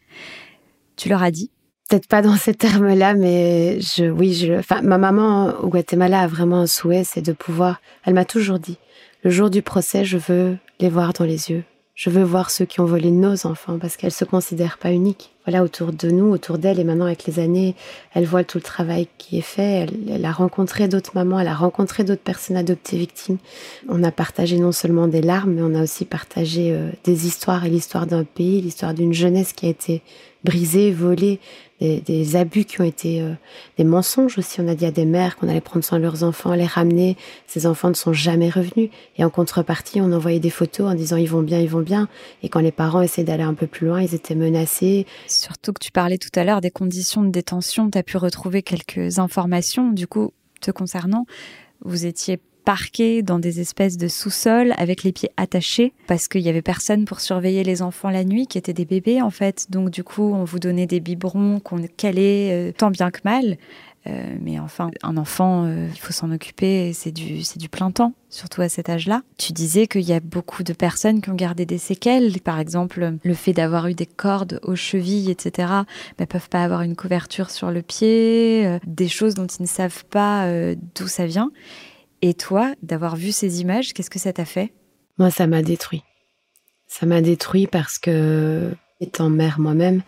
[0.96, 1.52] Tu leur as dit?
[1.88, 6.28] Peut-être pas dans ces termes-là, mais je, oui, je, enfin, ma maman au Guatemala a
[6.28, 7.80] vraiment un souhait, c'est de pouvoir.
[8.04, 8.80] Elle m'a toujours dit,
[9.24, 11.64] le jour du procès, je veux les voir dans les yeux.
[11.96, 15.32] Je veux voir ceux qui ont volé nos enfants parce qu'elle se considère pas unique.
[15.46, 17.74] Voilà, autour de nous, autour d'elle, et maintenant avec les années,
[18.14, 19.88] elle voit tout le travail qui est fait.
[20.10, 23.38] Elle, a rencontré d'autres mamans, elle a rencontré d'autres personnes adoptées victimes.
[23.88, 27.64] On a partagé non seulement des larmes, mais on a aussi partagé euh, des histoires
[27.66, 30.02] et l'histoire d'un pays, l'histoire d'une jeunesse qui a été
[30.44, 31.40] brisée, volée,
[31.80, 33.34] des, abus qui ont été euh,
[33.78, 34.62] des mensonges aussi.
[34.62, 37.18] On a dit à des mères qu'on allait prendre soin de leurs enfants, les ramener.
[37.48, 38.90] Ces enfants ne sont jamais revenus.
[39.18, 42.08] Et en contrepartie, on envoyait des photos en disant ils vont bien, ils vont bien.
[42.44, 45.06] Et quand les parents essayaient d'aller un peu plus loin, ils étaient menacés.
[45.28, 47.90] Surtout que tu parlais tout à l'heure des conditions de détention.
[47.90, 51.26] Tu as pu retrouver quelques informations, du coup, te concernant.
[51.82, 56.50] Vous étiez parqués dans des espèces de sous-sols avec les pieds attachés parce qu'il y
[56.50, 59.68] avait personne pour surveiller les enfants la nuit qui étaient des bébés en fait.
[59.70, 63.58] Donc du coup, on vous donnait des biberons qu'on calait euh, tant bien que mal.
[64.08, 67.90] Euh, mais enfin, un enfant, euh, il faut s'en occuper, c'est du, c'est du plein
[67.90, 69.24] temps, surtout à cet âge-là.
[69.40, 73.14] Tu disais qu'il y a beaucoup de personnes qui ont gardé des séquelles, par exemple
[73.24, 75.70] le fait d'avoir eu des cordes aux chevilles, etc.
[76.20, 80.06] ne peuvent pas avoir une couverture sur le pied, des choses dont ils ne savent
[80.06, 80.48] pas
[80.94, 81.50] d'où ça vient.
[82.28, 84.74] Et toi, d'avoir vu ces images, qu'est-ce que ça t'a fait?
[85.20, 86.02] Moi, ça m'a détruit.
[86.88, 90.02] Ça m'a détruit parce que, étant mère moi-même,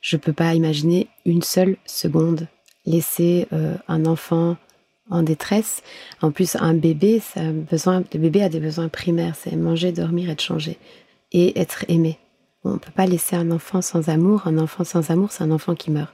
[0.00, 2.48] je peux pas imaginer une seule seconde
[2.86, 4.56] laisser euh, un enfant
[5.10, 5.84] en détresse.
[6.20, 9.92] En plus, un bébé, ça a besoin, le bébé a des besoins primaires, c'est manger,
[9.92, 10.76] dormir, être changé
[11.30, 12.18] et être aimé.
[12.64, 14.48] On ne peut pas laisser un enfant sans amour.
[14.48, 16.12] Un enfant sans amour, c'est un enfant qui meurt.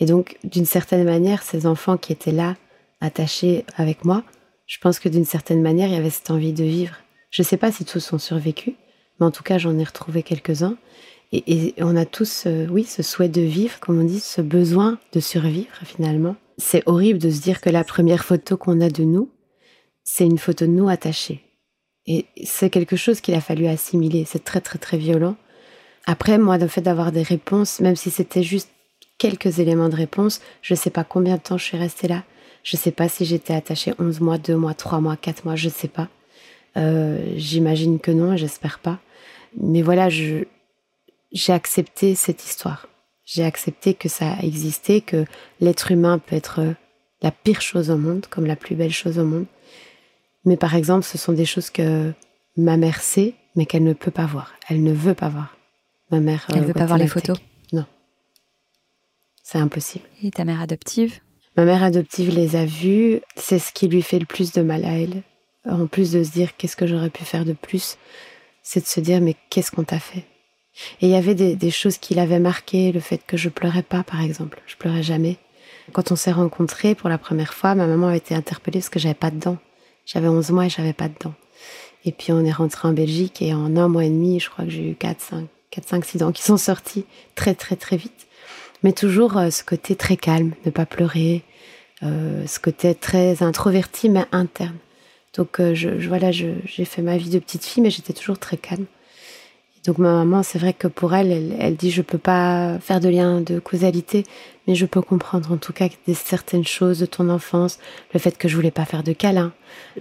[0.00, 2.56] Et donc, d'une certaine manière, ces enfants qui étaient là,
[3.02, 4.24] attachés avec moi,
[4.66, 6.96] je pense que d'une certaine manière, il y avait cette envie de vivre.
[7.30, 8.74] Je ne sais pas si tous sont survécus,
[9.18, 10.76] mais en tout cas, j'en ai retrouvé quelques-uns.
[11.32, 14.98] Et, on a tous, euh, oui, ce souhait de vivre, comme on dit, ce besoin
[15.12, 16.36] de survivre finalement.
[16.56, 19.30] C'est horrible de se dire que la première photo qu'on a de nous,
[20.04, 21.42] c'est une photo de nous attachés.
[22.06, 24.24] Et c'est quelque chose qu'il a fallu assimiler.
[24.24, 25.36] C'est très, très, très violent.
[26.06, 28.70] Après, moi, le fait d'avoir des réponses, même si c'était juste
[29.18, 32.22] quelques éléments de réponse, je ne sais pas combien de temps je suis restée là.
[32.66, 35.54] Je ne sais pas si j'étais attachée 11 mois, 2 mois, 3 mois, 4 mois,
[35.54, 36.08] je ne sais pas.
[36.76, 38.98] Euh, j'imagine que non, j'espère pas.
[39.56, 40.48] Mais voilà, j'ai
[41.46, 42.88] accepté cette histoire.
[43.24, 45.26] J'ai accepté que ça a existé, que
[45.60, 46.74] l'être humain peut être
[47.22, 49.46] la pire chose au monde, comme la plus belle chose au monde.
[50.44, 52.12] Mais par exemple, ce sont des choses que
[52.56, 54.52] ma mère sait, mais qu'elle ne peut pas voir.
[54.68, 55.56] Elle ne veut pas voir.
[56.10, 56.44] Ma mère.
[56.48, 57.38] Elle ne euh, veut pas voir les photos?
[57.72, 57.86] Non.
[59.44, 60.04] C'est impossible.
[60.24, 61.20] Et ta mère adoptive?
[61.56, 63.20] Ma mère adoptive les a vus.
[63.36, 65.22] C'est ce qui lui fait le plus de mal à elle.
[65.68, 67.96] En plus de se dire qu'est-ce que j'aurais pu faire de plus,
[68.62, 70.24] c'est de se dire mais qu'est-ce qu'on t'a fait?
[71.00, 74.02] Et il y avait des, choses qui l'avaient marqué, le fait que je pleurais pas
[74.04, 74.60] par exemple.
[74.66, 75.38] Je pleurais jamais.
[75.92, 78.98] Quand on s'est rencontrés pour la première fois, ma maman a été interpellée parce que
[78.98, 79.58] j'avais pas de dents.
[80.04, 81.34] J'avais 11 mois et j'avais pas de dents.
[82.04, 84.66] Et puis on est rentré en Belgique et en un mois et demi, je crois
[84.66, 87.96] que j'ai eu 4, 5, 4, 5, 6 dents qui sont sorties très très très
[87.96, 88.25] vite
[88.86, 91.42] mais toujours euh, ce côté très calme, ne pas pleurer,
[92.04, 94.76] euh, ce côté très introverti mais interne.
[95.36, 98.56] Donc euh, je, voilà, j'ai fait ma vie de petite fille, mais j'étais toujours très
[98.56, 98.84] calme.
[99.84, 103.08] donc ma maman, c'est vrai que pour elle, elle, dit je peux pas faire de
[103.08, 104.22] lien de causalité,
[104.68, 107.80] mais je peux comprendre en tout cas des certaines choses de ton enfance,
[108.14, 109.52] le fait que je voulais pas faire de câlin.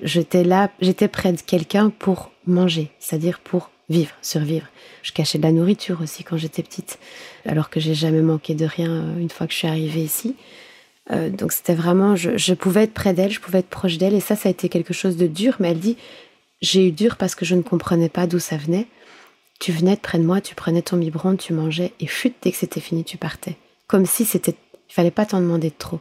[0.03, 4.67] J'étais là, j'étais près de quelqu'un pour manger, c'est-à-dire pour vivre, survivre.
[5.03, 6.99] Je cachais de la nourriture aussi quand j'étais petite,
[7.45, 10.35] alors que j'ai jamais manqué de rien euh, une fois que je suis arrivée ici.
[11.11, 14.19] Euh, donc c'était vraiment, je, pouvais être près d'elle, je pouvais être proche d'elle, et
[14.19, 15.55] ça, ça a été quelque chose de dur.
[15.59, 15.97] Mais elle dit,
[16.61, 18.87] j'ai eu dur parce que je ne comprenais pas d'où ça venait.
[19.59, 22.51] tu venais de près de moi, tu prenais ton biberon, tu mangeais, et chut, dès
[22.51, 23.55] que c'était fini, tu partais.
[23.87, 24.55] Comme si c'était,
[24.89, 25.99] il fallait pas t'en demander de trop.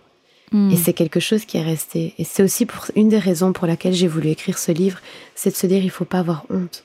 [0.53, 0.71] Hmm.
[0.71, 2.15] Et c'est quelque chose qui est resté.
[2.19, 5.01] Et c'est aussi pour une des raisons pour laquelle j'ai voulu écrire ce livre,
[5.35, 6.85] c'est de se dire il faut pas avoir honte.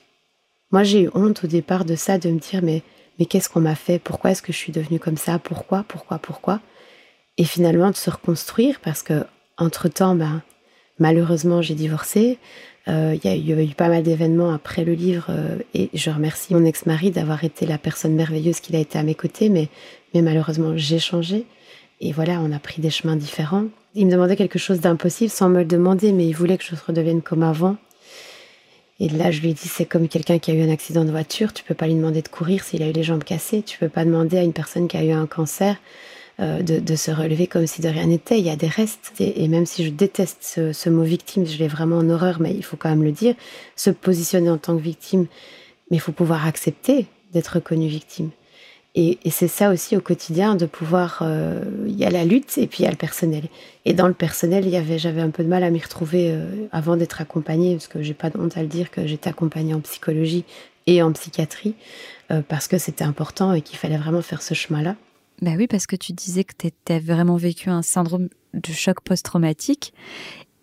[0.72, 2.82] Moi, j'ai eu honte au départ de ça, de me dire mais
[3.18, 3.98] mais qu'est-ce qu'on m'a fait?
[3.98, 5.38] Pourquoi est-ce que je suis devenue comme ça?
[5.38, 5.84] Pourquoi?
[5.86, 6.18] Pourquoi?
[6.18, 6.60] Pourquoi?
[7.36, 9.24] Et finalement de se reconstruire parce que
[9.58, 10.42] entre temps, ben
[10.98, 12.38] malheureusement, j'ai divorcé.
[12.88, 16.54] Euh, il y, a eu pas mal d'événements après le livre euh, et je remercie
[16.54, 19.68] mon ex-mari d'avoir été la personne merveilleuse qu'il a été à mes côtés, mais,
[20.14, 21.44] mais malheureusement j'ai changé
[22.00, 23.66] et voilà, on a pris des chemins différents.
[23.94, 26.74] Il me demandait quelque chose d'impossible sans me le demander, mais il voulait que je
[26.86, 27.76] redevienne comme avant.
[29.00, 31.54] Et là, je lui dit, c'est comme quelqu'un qui a eu un accident de voiture,
[31.54, 33.88] tu peux pas lui demander de courir s'il a eu les jambes cassées, tu peux
[33.88, 35.76] pas demander à une personne qui a eu un cancer
[36.38, 38.38] euh, de, se relever comme si de rien n'était.
[38.38, 39.12] Il y a des restes.
[39.18, 42.62] Et, même si je déteste ce, mot victime, je l'ai vraiment en horreur, mais il
[42.62, 43.34] faut quand même le dire,
[43.74, 45.26] se positionner en tant que victime,
[45.90, 48.30] mais il faut pouvoir accepter d'être reconnu victime.
[48.94, 51.20] Et, c'est ça aussi au quotidien de pouvoir.
[51.22, 53.44] Euh, il y a la lutte et puis il y a le personnel.
[53.84, 54.68] Et dans le personnel,
[54.98, 58.14] j'avais un peu de mal à m'y retrouver euh, avant d'être accompagnée, parce que j'ai
[58.14, 60.44] pas de honte à le dire que j'étais accompagnée en psychologie
[60.86, 61.74] et en psychiatrie,
[62.48, 64.96] parce que c'était important et qu'il fallait vraiment faire ce chemin-là.
[65.42, 69.00] Bah oui, parce que tu disais que tu as vraiment vécu un syndrome de choc
[69.02, 69.92] post-traumatique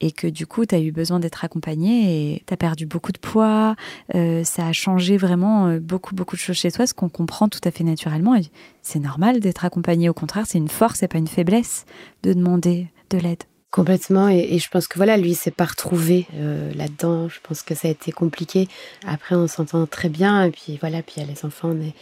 [0.01, 3.11] et que du coup, tu as eu besoin d'être accompagnée et tu as perdu beaucoup
[3.11, 3.75] de poids.
[4.15, 7.49] Euh, ça a changé vraiment euh, beaucoup, beaucoup de choses chez toi, ce qu'on comprend
[7.49, 8.35] tout à fait naturellement.
[8.35, 8.43] Et
[8.81, 10.09] c'est normal d'être accompagnée.
[10.09, 11.85] Au contraire, c'est une force et pas une faiblesse
[12.23, 13.43] de demander de l'aide.
[13.69, 17.27] Complètement, et, je pense que voilà, lui, s'est pas retrouvé euh, là-dedans.
[17.27, 18.67] Je pense que ça a été compliqué.
[19.05, 21.81] Après, on s'entend très bien, et puis voilà, puis il y a les enfants, on
[21.81, 21.93] est,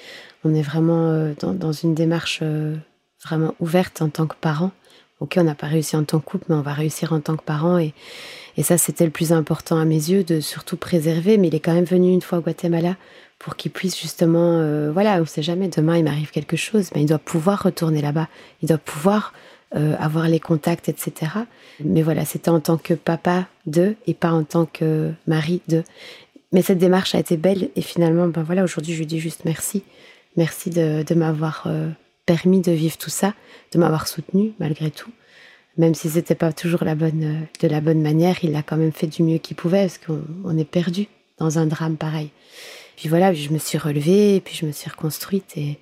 [0.44, 2.44] on est vraiment euh, dans, une démarche
[3.26, 4.72] vraiment ouverte en tant que parents.
[5.20, 7.38] Ok, on n'a pas réussi en tant que couple, mais on va réussir en tant
[7.38, 7.94] que parents, et,
[8.58, 11.38] et ça, c'était le plus important à mes yeux, de surtout préserver.
[11.38, 12.96] Mais il est quand même venu une fois au Guatemala
[13.40, 17.06] pour qu'il puisse justement, voilà, on sait jamais, demain il m'arrive quelque chose, mais il
[17.06, 18.30] doit pouvoir retourner là-bas,
[18.62, 19.34] il doit pouvoir
[19.76, 21.32] euh, avoir les contacts, etc.
[21.84, 25.84] Mais voilà, c'était en tant que papa d'eux et pas en tant que mari d'eux.
[26.54, 29.44] Mais cette démarche a été belle et finalement, ben voilà, aujourd'hui, je lui dis juste
[29.44, 29.84] merci.
[30.38, 31.90] Merci de, m'avoir euh,
[32.26, 33.34] permis de vivre tout ça,
[33.72, 35.12] de m'avoir soutenu malgré tout.
[35.78, 38.78] Même si c'était pas toujours la bonne, euh, de la bonne manière, il a quand
[38.78, 41.08] même fait du mieux qu'il pouvait parce qu'on est perdu
[41.38, 42.32] dans un drame pareil.
[42.96, 45.78] Puis voilà, je me suis relevée, puis je me suis reconstruite et,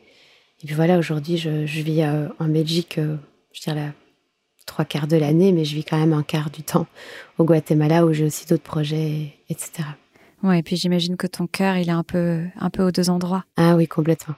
[0.65, 2.97] puis voilà, aujourd'hui, je, vis en Belgique
[3.53, 3.93] je dirais,
[4.65, 6.87] trois quarts de l'année, mais je vis quand même un quart du temps
[7.37, 9.83] au Guatemala où j'ai aussi d'autres projets, etc.
[10.43, 13.09] Ouais, et puis j'imagine que ton cœur, il est un peu, un peu aux deux
[13.09, 13.45] endroits.
[13.55, 14.35] Ah oui, complètement.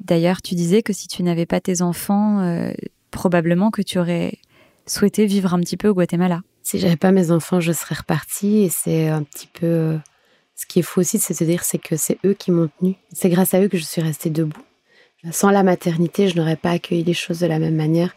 [0.00, 2.72] D'ailleurs, tu disais que si tu n'avais pas tes enfants, euh,
[3.10, 4.38] probablement que tu aurais
[4.86, 6.40] souhaité vivre un petit peu au Guatemala.
[6.62, 8.64] Si j'avais pas mes enfants, je serais repartie.
[8.64, 9.66] Et c'est un petit peu.
[9.66, 9.98] Euh,
[10.56, 12.70] ce qui est fou aussi, c'est de se dire c'est que c'est eux qui m'ont
[12.80, 12.94] tenue.
[13.12, 14.62] C'est grâce à eux que je suis restée debout.
[15.30, 18.14] Sans la maternité, je n'aurais pas accueilli les choses de la même manière.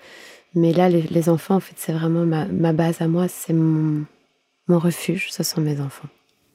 [0.55, 4.05] Mais là, les, enfants, en fait, c'est vraiment ma, base à moi, c'est mon,
[4.67, 6.07] refuge, ce sont mes enfants.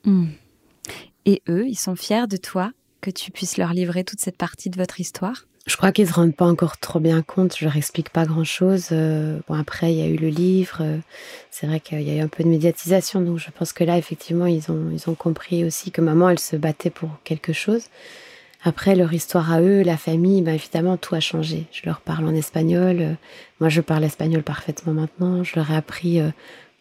[0.05, 0.27] Hmm.
[1.27, 4.71] Et eux, ils sont fiers de toi que tu puisses leur livrer toute cette partie
[4.71, 5.45] de votre histoire?
[5.67, 8.25] Je crois qu'ils ne se rendent pas encore trop bien compte, je leur explique pas
[8.25, 8.89] grand-chose.
[8.91, 10.99] Euh, bon, après, il y a eu le livre, euh,
[11.53, 13.97] c'est vrai qu'il y a eu un peu de médiatisation, donc je pense que là,
[13.97, 17.85] effectivement, ils ont, ils ont compris aussi que maman, elle se battait pour quelque chose.
[18.65, 21.67] Après, leur histoire à eux, la famille, ben évidemment, tout a changé.
[21.71, 22.97] Je leur parle en espagnol.
[23.01, 23.13] Euh,
[23.61, 25.45] moi, je parle espagnol parfaitement maintenant.
[25.45, 26.21] Je leur ai appris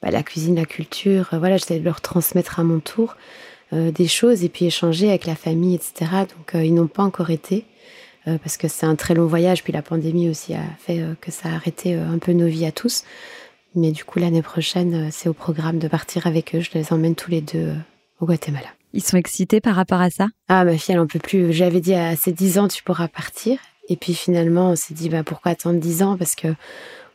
[0.02, 1.30] bah, la cuisine, la culture.
[1.34, 3.16] Voilà, j'essaie de leur transmettre à mon tour
[3.72, 6.12] des choses et puis échanger avec la famille, etc.
[6.36, 7.66] Donc, ils n'ont pas encore été
[8.26, 9.64] parce que c'est un très long voyage.
[9.64, 12.72] Puis la pandémie aussi a fait que ça a arrêté un peu nos vies à
[12.72, 13.04] tous.
[13.74, 16.60] Mais du coup, l'année prochaine, c'est au programme de partir avec eux.
[16.60, 17.74] Je les emmène tous les deux
[18.20, 18.68] au Guatemala.
[18.94, 20.28] Ils sont excités par rapport à ça?
[20.50, 21.54] Ah, ma fille, elle en peut plus.
[21.54, 23.58] J'avais dit à ses 10 ans, tu pourras partir.
[23.88, 26.18] Et puis finalement, on s'est dit, bah, pourquoi attendre 10 ans?
[26.18, 26.50] Parce que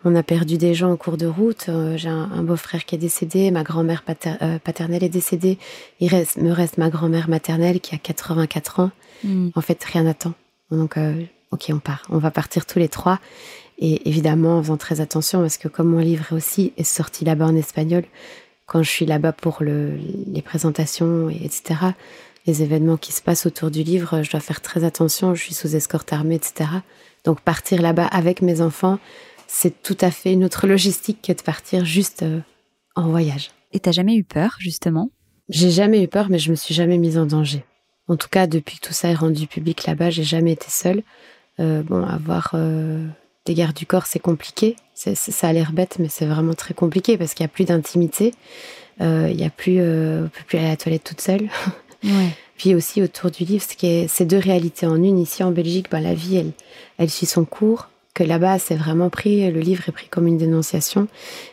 [0.06, 1.66] on a perdu des gens en cours de route.
[1.68, 4.04] Euh, j'ai un, beau-frère qui est décédé, ma grand-mère
[4.40, 5.58] euh, paternelle est décédée.
[5.98, 8.90] Il reste, me reste ma grand-mère maternelle qui a 84 ans.
[9.24, 9.48] Hmm.
[9.56, 10.34] En fait, rien n'attend.
[10.70, 12.04] Donc, euh, ok, on part.
[12.08, 13.18] On va partir tous les trois.
[13.78, 17.46] Et évidemment, en faisant très attention, parce que comme mon livre aussi est sorti là-bas
[17.46, 18.04] en espagnol,
[18.66, 21.80] quand je suis là-bas pour les présentations, etc.,
[22.46, 25.54] les événements qui se passent autour du livre, je dois faire très attention, je suis
[25.54, 26.70] sous escorte armée, etc.
[27.24, 28.98] Donc partir là-bas avec mes enfants,
[29.46, 32.40] c'est tout à fait une autre logistique que de partir juste euh,
[32.94, 33.50] en voyage.
[33.72, 35.10] Et t'as jamais eu peur, justement?
[35.48, 37.64] J'ai jamais eu peur, mais je me suis jamais mise en danger.
[38.08, 41.02] En tout cas, depuis que tout ça est rendu public là-bas, j'ai jamais été seule.
[41.58, 43.06] Euh, bon, avoir euh,
[43.44, 44.76] des gardes du corps, c'est compliqué.
[44.94, 48.34] ça a l'air bête, mais c'est vraiment très compliqué parce qu'il n'y a plus d'intimité.
[49.00, 51.48] Il y a plus, on peut plus aller à la toilette toute seule.
[52.56, 55.18] Puis aussi autour du livre, ce qui est ces deux réalités en une.
[55.18, 56.52] Ici en Belgique, ben, la vie, elle,
[56.98, 57.88] elle suit son cours.
[58.16, 61.06] Que là-bas, c'est vraiment pris, le livre est pris comme une dénonciation.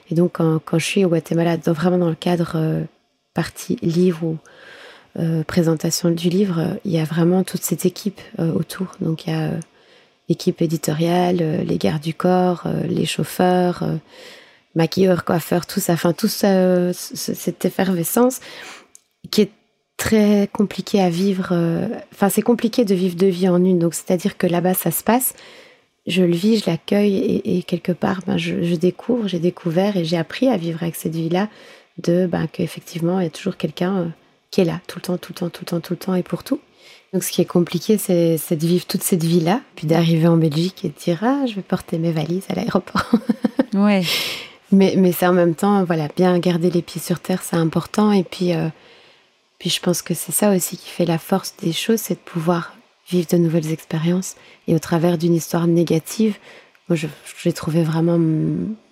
[0.09, 2.83] Et donc, quand, je suis au Guatemala, vraiment dans le cadre euh,
[3.33, 4.37] partie livre ou
[5.19, 8.87] euh, présentation du livre, il y a vraiment toute cette équipe euh, autour.
[9.01, 9.51] Donc, il y a
[10.29, 13.83] l'équipe éditoriale, les gardes du corps, les chauffeurs,
[14.73, 18.39] maquilleurs, coiffeurs, tout ça, enfin, tout ça, cette effervescence
[19.31, 19.51] qui est
[19.97, 21.49] très compliqué à vivre.
[21.51, 23.79] Euh, enfin, c'est compliqué de vivre deux vies en une.
[23.79, 25.33] Donc, c'est-à-dire que là-bas, ça se passe.
[26.05, 30.17] Je le vis, je l'accueille et, quelque part, ben, je, découvre, j'ai découvert et j'ai
[30.17, 31.47] appris à vivre avec cette vie-là.
[31.99, 34.05] De ben, qu'effectivement, il y a toujours quelqu'un euh,
[34.49, 36.15] qui est là tout le temps, tout le temps, tout le temps, tout le temps
[36.15, 36.59] et pour tout.
[37.13, 40.83] Donc, ce qui est compliqué, c'est, de vivre toute cette vie-là, puis d'arriver en Belgique
[40.83, 43.11] et de dire Ah, je vais porter mes valises à l'aéroport.
[43.75, 44.01] ouais.
[44.71, 48.11] Mais, mais c'est en même temps, voilà, bien garder les pieds sur terre, c'est important.
[48.11, 48.69] Et puis, euh,
[49.59, 52.19] puis je pense que c'est ça aussi qui fait la force des choses, c'est de
[52.19, 52.75] pouvoir
[53.13, 54.35] vivre de nouvelles expériences.
[54.67, 56.37] Et au travers d'une histoire négative,
[56.89, 56.97] moi,
[57.41, 58.19] j'ai trouvé vraiment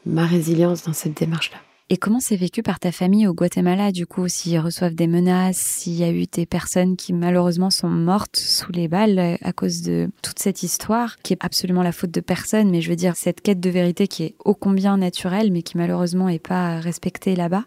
[0.06, 1.58] ma résilience dans cette démarche-là.
[1.90, 5.58] Et comment c'est vécu par ta famille au Guatemala, du coup, s'ils reçoivent des menaces,
[5.58, 9.52] s'il y a eu des personnes qui malheureusement sont mortes sous les balles euh, à
[9.52, 12.96] cause de toute cette histoire, qui est absolument la faute de personne, mais je veux
[12.96, 16.80] dire, cette quête de vérité qui est ô combien naturelle, mais qui malheureusement n'est pas
[16.80, 17.66] respectée là-bas.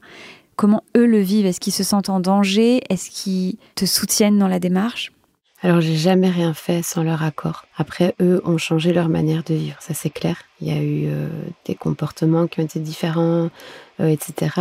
[0.57, 1.45] Comment eux le vivent?
[1.45, 2.81] Est-ce qu'ils se sentent en danger?
[2.89, 5.13] Est-ce qu'ils te soutiennent dans la démarche?
[5.65, 7.65] Alors, j'ai jamais rien fait sans leur accord.
[7.79, 10.43] Après, eux ont changé leur manière de vivre, ça c'est clair.
[10.61, 11.27] Il y a eu euh,
[11.65, 13.49] des comportements qui ont été différents,
[13.99, 14.57] euh, etc.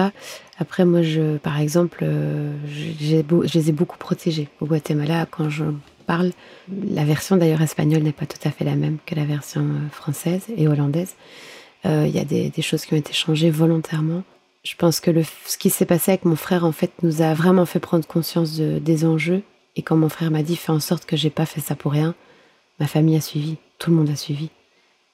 [0.60, 3.18] Après, moi, je, par exemple, euh, je
[3.54, 5.28] les ai beaucoup protégés au Guatemala.
[5.30, 5.66] Quand je
[6.08, 6.32] parle,
[6.72, 10.46] la version d'ailleurs espagnole n'est pas tout à fait la même que la version française
[10.56, 11.16] et hollandaise.
[11.84, 14.24] Il y a des, choses qui ont été changées volontairement
[14.64, 15.12] je pense que
[15.46, 18.56] ce qui s'est passé avec mon frère, en fait, nous a vraiment fait prendre conscience
[18.58, 19.44] de, des enjeux.
[19.76, 21.92] Et quand mon frère m'a dit, fais en sorte que j'ai pas fait ça pour
[21.92, 22.16] rien,
[22.80, 24.50] ma famille a suivi, tout le monde a suivi.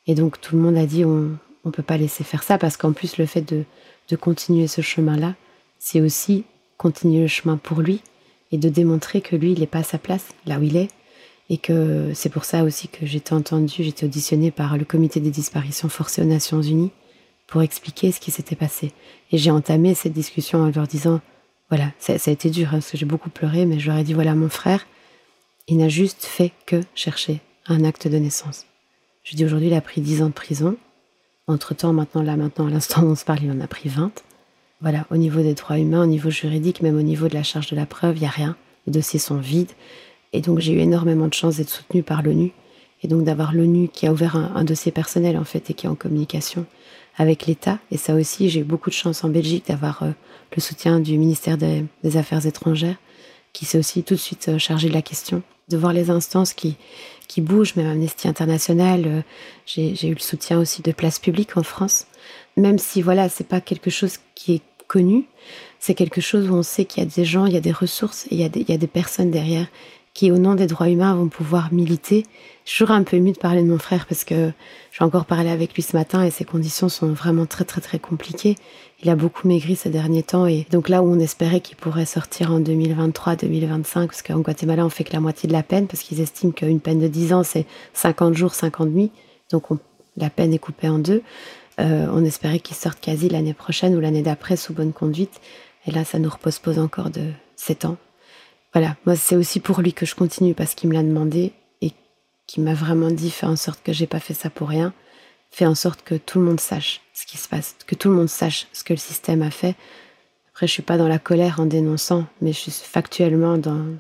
[0.07, 2.77] Et donc tout le monde a dit, on ne peut pas laisser faire ça, parce
[2.77, 3.63] qu'en plus, le fait de,
[4.09, 5.35] de continuer ce chemin-là,
[5.77, 6.43] c'est aussi
[6.77, 8.01] continuer le chemin pour lui
[8.51, 10.89] et de démontrer que lui, il n'est pas à sa place, là où il est.
[11.51, 15.31] Et que c'est pour ça aussi que j'étais entendue, j'étais auditionnée par le comité des
[15.31, 16.91] disparitions forcées aux Nations Unies
[17.47, 18.91] pour expliquer ce qui s'était passé.
[19.31, 21.21] Et j'ai entamé cette discussion en leur disant,
[21.69, 24.03] voilà, ça, a été dur, hein, parce que j'ai beaucoup pleuré, mais je leur ai
[24.03, 24.87] dit, voilà, mon frère,
[25.67, 28.65] il n'a juste fait que chercher un acte de naissance.
[29.23, 30.77] Je dis aujourd'hui, il a pris 10 ans de prison.
[31.45, 34.11] Entre-temps, maintenant, là, maintenant, à l'instant où on se parle, il en a pris 20.
[34.81, 37.69] Voilà, au niveau des droits humains, au niveau juridique, même au niveau de la charge
[37.69, 38.55] de la preuve, il n'y a rien.
[38.87, 39.71] Les dossiers sont vides.
[40.33, 42.51] Et donc, j'ai eu énormément de chance d'être soutenue par l'ONU.
[43.03, 45.85] Et donc, d'avoir l'ONU qui a ouvert un, un, dossier personnel, en fait, et qui
[45.85, 46.65] est en communication
[47.19, 47.77] avec l'État.
[47.91, 50.11] Et ça aussi, j'ai eu beaucoup de chance en Belgique d'avoir euh,
[50.55, 51.85] le soutien du ministère des,
[52.17, 52.95] Affaires étrangères,
[53.53, 56.53] qui s'est aussi tout de suite euh, chargé de la question, de voir les instances
[56.53, 56.77] qui,
[57.27, 59.03] qui bougent, même Amnesty International.
[59.05, 59.21] Euh,
[59.67, 62.07] j'ai eu le soutien aussi de Place Publique en France,
[62.55, 65.25] même si voilà, c'est pas quelque chose qui est connu,
[65.79, 67.71] c'est quelque chose où on sait qu'il y a des gens, il y a des
[67.71, 69.67] ressources, et il y a des, il y a des personnes derrière
[70.19, 72.25] qui, au nom des droits humains, vont pouvoir militer.
[72.65, 74.51] Je suis toujours un peu émue de parler de mon frère parce que
[74.91, 77.99] j'ai encore parlé avec lui ce matin et ses conditions sont vraiment très très très
[77.99, 78.55] compliquées.
[79.01, 82.05] Il a beaucoup maigri ces derniers temps et donc là où on espérait qu'il pourrait
[82.05, 86.03] sortir en 2023-2025, parce qu'en Guatemala on fait que la moitié de la peine parce
[86.03, 89.11] qu'ils estiment qu'une peine de 10 ans c'est 50 jours, 50 nuits,
[89.53, 89.67] donc
[90.17, 91.23] la peine est coupée en deux.
[91.79, 95.39] Euh, on espérait qu'il sorte quasi l'année prochaine ou l'année d'après sous bonne conduite.
[95.87, 97.23] Et là, ça nous repose encore de
[97.55, 97.95] 7 ans
[98.73, 101.91] voilà, moi c'est aussi pour lui que je continue parce qu'il me l'a demandé et
[102.45, 104.93] qu'il m'a vraiment dit fais en sorte que j'ai pas fait ça pour rien,
[105.51, 108.15] fais en sorte que tout le monde sache ce qui se passe, que tout le
[108.15, 109.75] monde sache ce que le système a fait.
[110.51, 113.57] Après, je suis pas dans la colère en dénonçant, mais je suis factuellement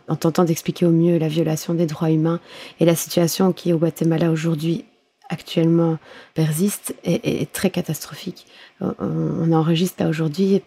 [0.07, 2.41] en tentant d'expliquer au mieux la violation des droits humains
[2.79, 4.85] et la situation qui est au Guatemala aujourd'hui
[5.29, 5.97] actuellement
[6.33, 8.47] persiste est, très catastrophique.
[8.81, 10.61] On, enregistre là aujourd'hui,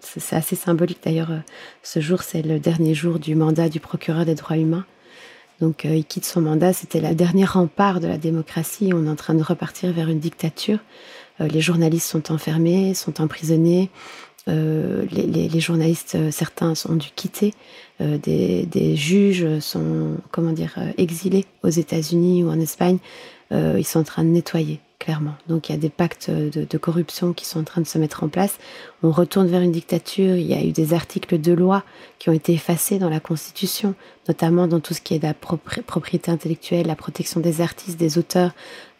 [0.00, 1.38] c'est assez symbolique d'ailleurs, euh,
[1.82, 4.84] ce jour c'est le dernier jour du mandat du procureur des droits humains.
[5.60, 9.10] Donc euh, il quitte son mandat, c'était la dernière rempart de la démocratie, on est
[9.10, 10.78] en train de repartir vers une dictature.
[11.40, 13.90] Euh, les journalistes sont enfermés, sont emprisonnés,
[14.48, 17.52] les, journalistes, certains ont dû quitter,
[17.98, 22.98] des, des, juges sont, comment dire, exilés aux États-Unis ou en Espagne
[23.50, 25.34] ils sont en train de nettoyer, clairement.
[25.48, 28.24] Donc il y a des pactes de, corruption qui sont en train de se mettre
[28.24, 28.58] en place.
[29.02, 30.36] On retourne vers une dictature.
[30.36, 31.84] Il y a eu des articles de loi
[32.18, 33.94] qui ont été effacés dans la Constitution,
[34.28, 38.18] notamment dans tout ce qui est de la propriété intellectuelle, la protection des artistes, des
[38.18, 38.52] auteurs.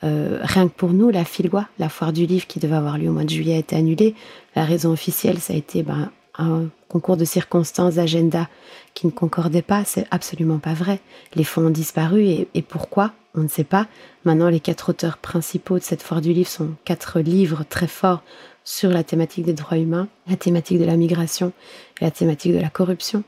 [0.05, 3.09] Euh, rien que pour nous, la Filwa, la foire du livre qui devait avoir lieu
[3.09, 4.15] au mois de juillet, a été annulée.
[4.55, 8.49] La raison officielle, ça a été ben, un concours de circonstances, d'agenda
[8.95, 9.85] qui ne concordaient pas.
[9.85, 11.01] C'est absolument pas vrai.
[11.35, 13.13] Les fonds ont disparu et, pourquoi?
[13.35, 13.87] On ne sait pas.
[14.25, 18.23] Maintenant, les quatre auteurs principaux de cette foire du livre sont quatre livres très forts
[18.65, 21.53] sur la thématique des droits humains, la thématique de la migration
[22.01, 23.23] et la thématique de la corruption.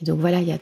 [0.00, 0.58] Et donc voilà, il y a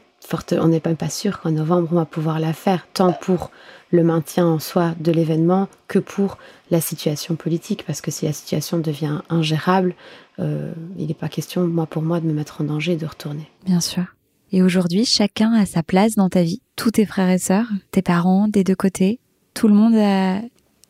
[0.59, 3.51] on n'est même pas sûr qu'en novembre on va pouvoir la faire, tant pour
[3.91, 6.37] le maintien en soi de l'événement que pour
[6.69, 9.95] la situation politique, parce que si la situation devient ingérable,
[10.39, 13.05] euh, il n'est pas question, moi pour moi, de me mettre en danger et de
[13.05, 13.49] retourner.
[13.65, 14.03] Bien sûr.
[14.51, 16.61] Et aujourd'hui, chacun a sa place dans ta vie.
[16.75, 19.19] Tous tes frères et sœurs, tes parents, des deux côtés,
[19.53, 20.37] tout le monde a,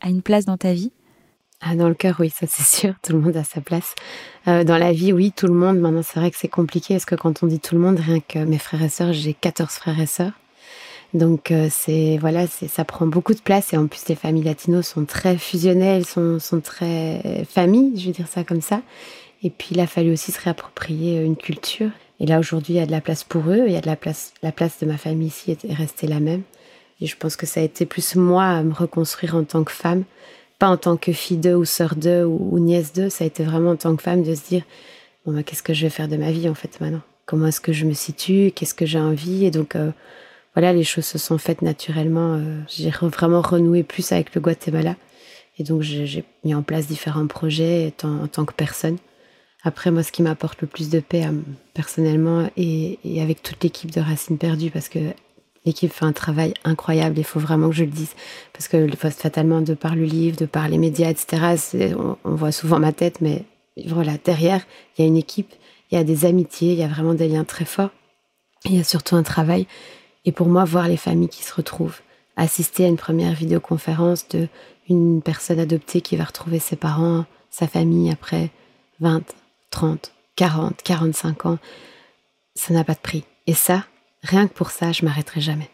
[0.00, 0.92] a une place dans ta vie.
[1.60, 3.94] Ah, dans le cœur, oui, ça c'est sûr, tout le monde a sa place.
[4.46, 5.78] Euh, dans la vie, oui, tout le monde.
[5.78, 8.20] Maintenant, c'est vrai que c'est compliqué, parce que quand on dit tout le monde, rien
[8.20, 10.32] que mes frères et sœurs, j'ai 14 frères et sœurs.
[11.14, 14.42] Donc euh, c'est voilà, c'est ça prend beaucoup de place et en plus les familles
[14.42, 18.82] latinos sont très fusionnelles, sont sont très familles, je vais dire ça comme ça.
[19.42, 21.90] Et puis il a fallu aussi se réapproprier une culture.
[22.20, 23.86] Et là aujourd'hui, il y a de la place pour eux, il y a de
[23.86, 26.42] la place la place de ma famille ici est restée la même.
[27.00, 29.72] Et je pense que ça a été plus moi à me reconstruire en tant que
[29.72, 30.04] femme
[30.58, 33.44] pas en tant que fille d'eux ou sœur d'eux ou, nièce d'eux, ça a été
[33.44, 34.62] vraiment en tant que femme de se dire
[35.24, 37.02] bon bah, qu'est-ce que je vais faire de ma vie en fait maintenant?
[37.26, 38.52] Comment est-ce que je me situe?
[38.54, 39.44] Qu'est-ce que j'ai envie?
[39.44, 39.90] Et donc euh,
[40.54, 42.34] voilà, les choses se sont faites naturellement.
[42.34, 44.96] Euh, j'ai vraiment renoué plus avec le Guatemala
[45.58, 48.96] et donc j'ai mis en place différents projets en, tant que personne.
[49.64, 51.26] Après, moi, ce qui m'apporte le plus de paix
[51.74, 55.00] personnellement et, avec toute l'équipe de Racines Perdues, parce que
[55.68, 58.14] L'équipe fait un travail incroyable, il faut vraiment que je le dise.
[58.54, 61.56] Parce que fatalement, de par le livre, de par les médias, etc.,
[62.24, 63.44] on, voit souvent ma tête, mais
[63.86, 64.62] voilà, derrière,
[64.96, 65.52] il y a une équipe,
[65.90, 67.90] il y a des amitiés, il y a vraiment des liens très forts.
[68.64, 69.66] Il y a surtout un travail.
[70.24, 72.00] Et pour moi, voir les familles qui se retrouvent,
[72.36, 74.48] assister à une première vidéoconférence de
[74.88, 78.50] une personne adoptée qui va retrouver ses parents, sa famille après
[79.00, 79.22] 20,
[79.70, 81.58] 30, 40, 45 ans,
[82.54, 83.24] ça n'a pas de prix.
[83.46, 83.84] Et ça,
[84.22, 85.70] Rien que pour ça, je m'arrêterai jamais.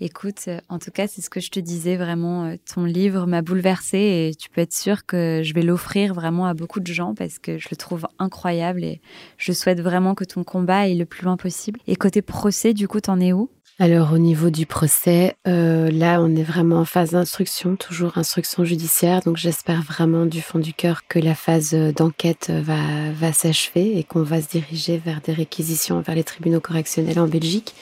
[0.00, 2.46] Écoute, euh, en tout cas, c'est ce que je te disais vraiment.
[2.46, 6.46] Euh, ton livre m'a bouleversée et tu peux être sûr que je vais l'offrir vraiment
[6.46, 9.00] à beaucoup de gens parce que je le trouve incroyable et
[9.38, 11.78] je souhaite vraiment que ton combat aille le plus loin possible.
[11.86, 13.50] Et côté procès, du coup, t'en es où?
[13.80, 18.64] Alors au niveau du procès, euh, là on est vraiment en phase d'instruction, toujours instruction
[18.64, 23.98] judiciaire, donc j'espère vraiment du fond du cœur que la phase d'enquête va, va s'achever
[23.98, 27.74] et qu'on va se diriger vers des réquisitions vers les tribunaux correctionnels en Belgique.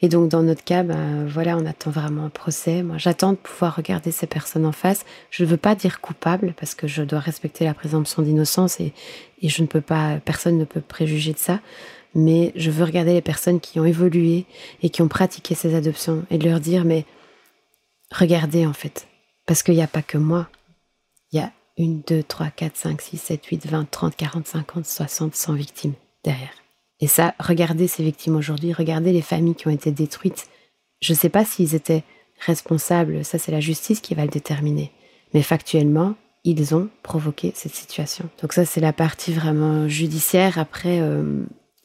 [0.00, 2.82] Et donc dans notre cas, ben, voilà, on attend vraiment un procès.
[2.82, 5.06] Moi, j'attends de pouvoir regarder ces personnes en face.
[5.30, 8.92] Je ne veux pas dire coupable parce que je dois respecter la présomption d'innocence et,
[9.40, 11.60] et je ne peux pas, personne ne peut préjuger de ça
[12.14, 14.46] mais je veux regarder les personnes qui ont évolué
[14.82, 17.04] et qui ont pratiqué ces adoptions et leur dire, mais
[18.12, 19.08] regardez en fait,
[19.46, 20.48] parce qu'il n'y a pas que moi,
[21.32, 24.86] il y a une, deux, trois, quatre, cinq, six, sept, huit, vingt, trente, quarante, cinquante,
[24.86, 26.54] soixante, cent victimes derrière.
[27.00, 30.46] Et ça, regardez ces victimes aujourd'hui, regardez les familles qui ont été détruites.
[31.00, 32.04] Je ne sais pas s'ils étaient
[32.46, 34.92] responsables, ça c'est la justice qui va le déterminer.
[35.34, 38.28] Mais factuellement, ils ont provoqué cette situation.
[38.40, 40.58] Donc ça c'est la partie vraiment judiciaire.
[40.58, 41.44] Après, euh,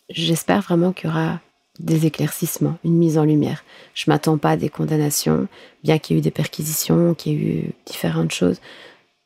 [0.10, 1.40] j'espère vraiment qu'il y aura
[1.80, 3.64] des éclaircissements, une mise en lumière.
[3.94, 5.48] Je m'attends pas à des condamnations,
[5.84, 8.60] bien qu'il y ait eu des perquisitions, qu'il y ait eu différentes choses.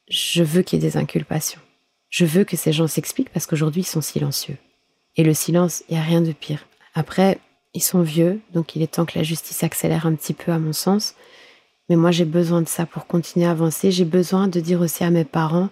[0.07, 1.61] Je veux qu'il y ait des inculpations.
[2.09, 4.57] Je veux que ces gens s'expliquent parce qu'aujourd'hui ils sont silencieux.
[5.15, 6.67] Et le silence, il n'y a rien de pire.
[6.93, 7.39] Après,
[7.73, 10.59] ils sont vieux, donc il est temps que la justice accélère un petit peu à
[10.59, 11.15] mon sens.
[11.89, 13.91] Mais moi j'ai besoin de ça pour continuer à avancer.
[13.91, 15.69] J'ai besoin de dire aussi à mes parents,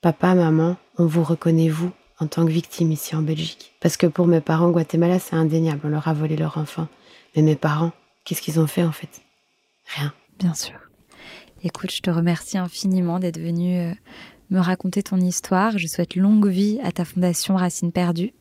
[0.00, 1.90] papa, maman, on vous reconnaît vous,
[2.20, 3.72] en tant que victime ici en Belgique.
[3.80, 6.88] Parce que pour mes parents, Guatemala, c'est indéniable, on leur a volé leur enfant.
[7.34, 7.92] Mais mes parents,
[8.24, 9.22] qu'est-ce qu'ils ont fait en fait?
[9.96, 10.12] Rien.
[10.38, 10.74] Bien sûr.
[11.62, 13.92] Écoute, je te remercie infiniment d'être venu euh,
[14.50, 15.78] me raconter ton histoire.
[15.78, 18.32] Je souhaite longue vie à ta fondation Racine Perdue.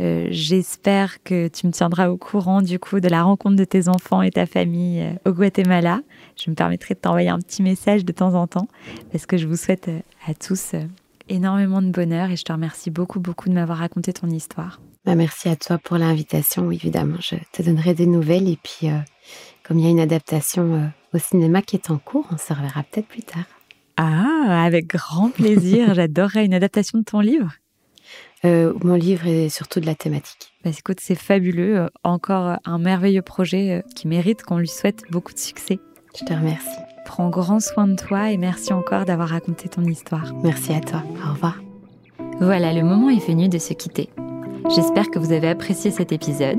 [0.00, 3.88] Euh, j'espère que tu me tiendras au courant du coup de la rencontre de tes
[3.88, 6.00] enfants et ta famille euh, au Guatemala.
[6.42, 8.68] Je me permettrai de t'envoyer un petit message de temps en temps
[9.12, 9.90] parce que je vous souhaite
[10.26, 10.74] à tous
[11.30, 14.80] énormément de bonheur et je te remercie beaucoup, beaucoup de m'avoir raconté ton histoire.
[15.06, 16.70] Bah, merci à toi pour l'invitation.
[16.70, 18.48] évidemment, je te donnerai des nouvelles.
[18.48, 18.98] Et puis, euh,
[19.62, 22.52] comme il y a une adaptation euh, au cinéma qui est en cours, on se
[22.52, 23.44] reverra peut-être plus tard.
[23.96, 25.94] Ah, avec grand plaisir.
[25.94, 27.52] J'adorerais une adaptation de ton livre.
[28.44, 30.52] Euh, mon livre est surtout de la thématique.
[30.64, 31.88] Bah, écoute, c'est fabuleux.
[32.04, 35.78] Encore un merveilleux projet qui mérite qu'on lui souhaite beaucoup de succès.
[36.18, 36.66] Je te remercie.
[37.04, 40.32] Prends grand soin de toi et merci encore d'avoir raconté ton histoire.
[40.42, 41.02] Merci à toi.
[41.26, 41.60] Au revoir.
[42.40, 44.08] Voilà, le moment est venu de se quitter.
[44.74, 46.58] J'espère que vous avez apprécié cet épisode.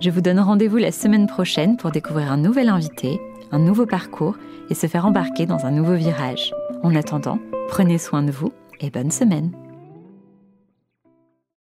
[0.00, 4.36] Je vous donne rendez-vous la semaine prochaine pour découvrir un nouvel invité, un nouveau parcours
[4.70, 6.52] et se faire embarquer dans un nouveau virage.
[6.82, 7.38] En attendant,
[7.68, 9.52] prenez soin de vous et bonne semaine.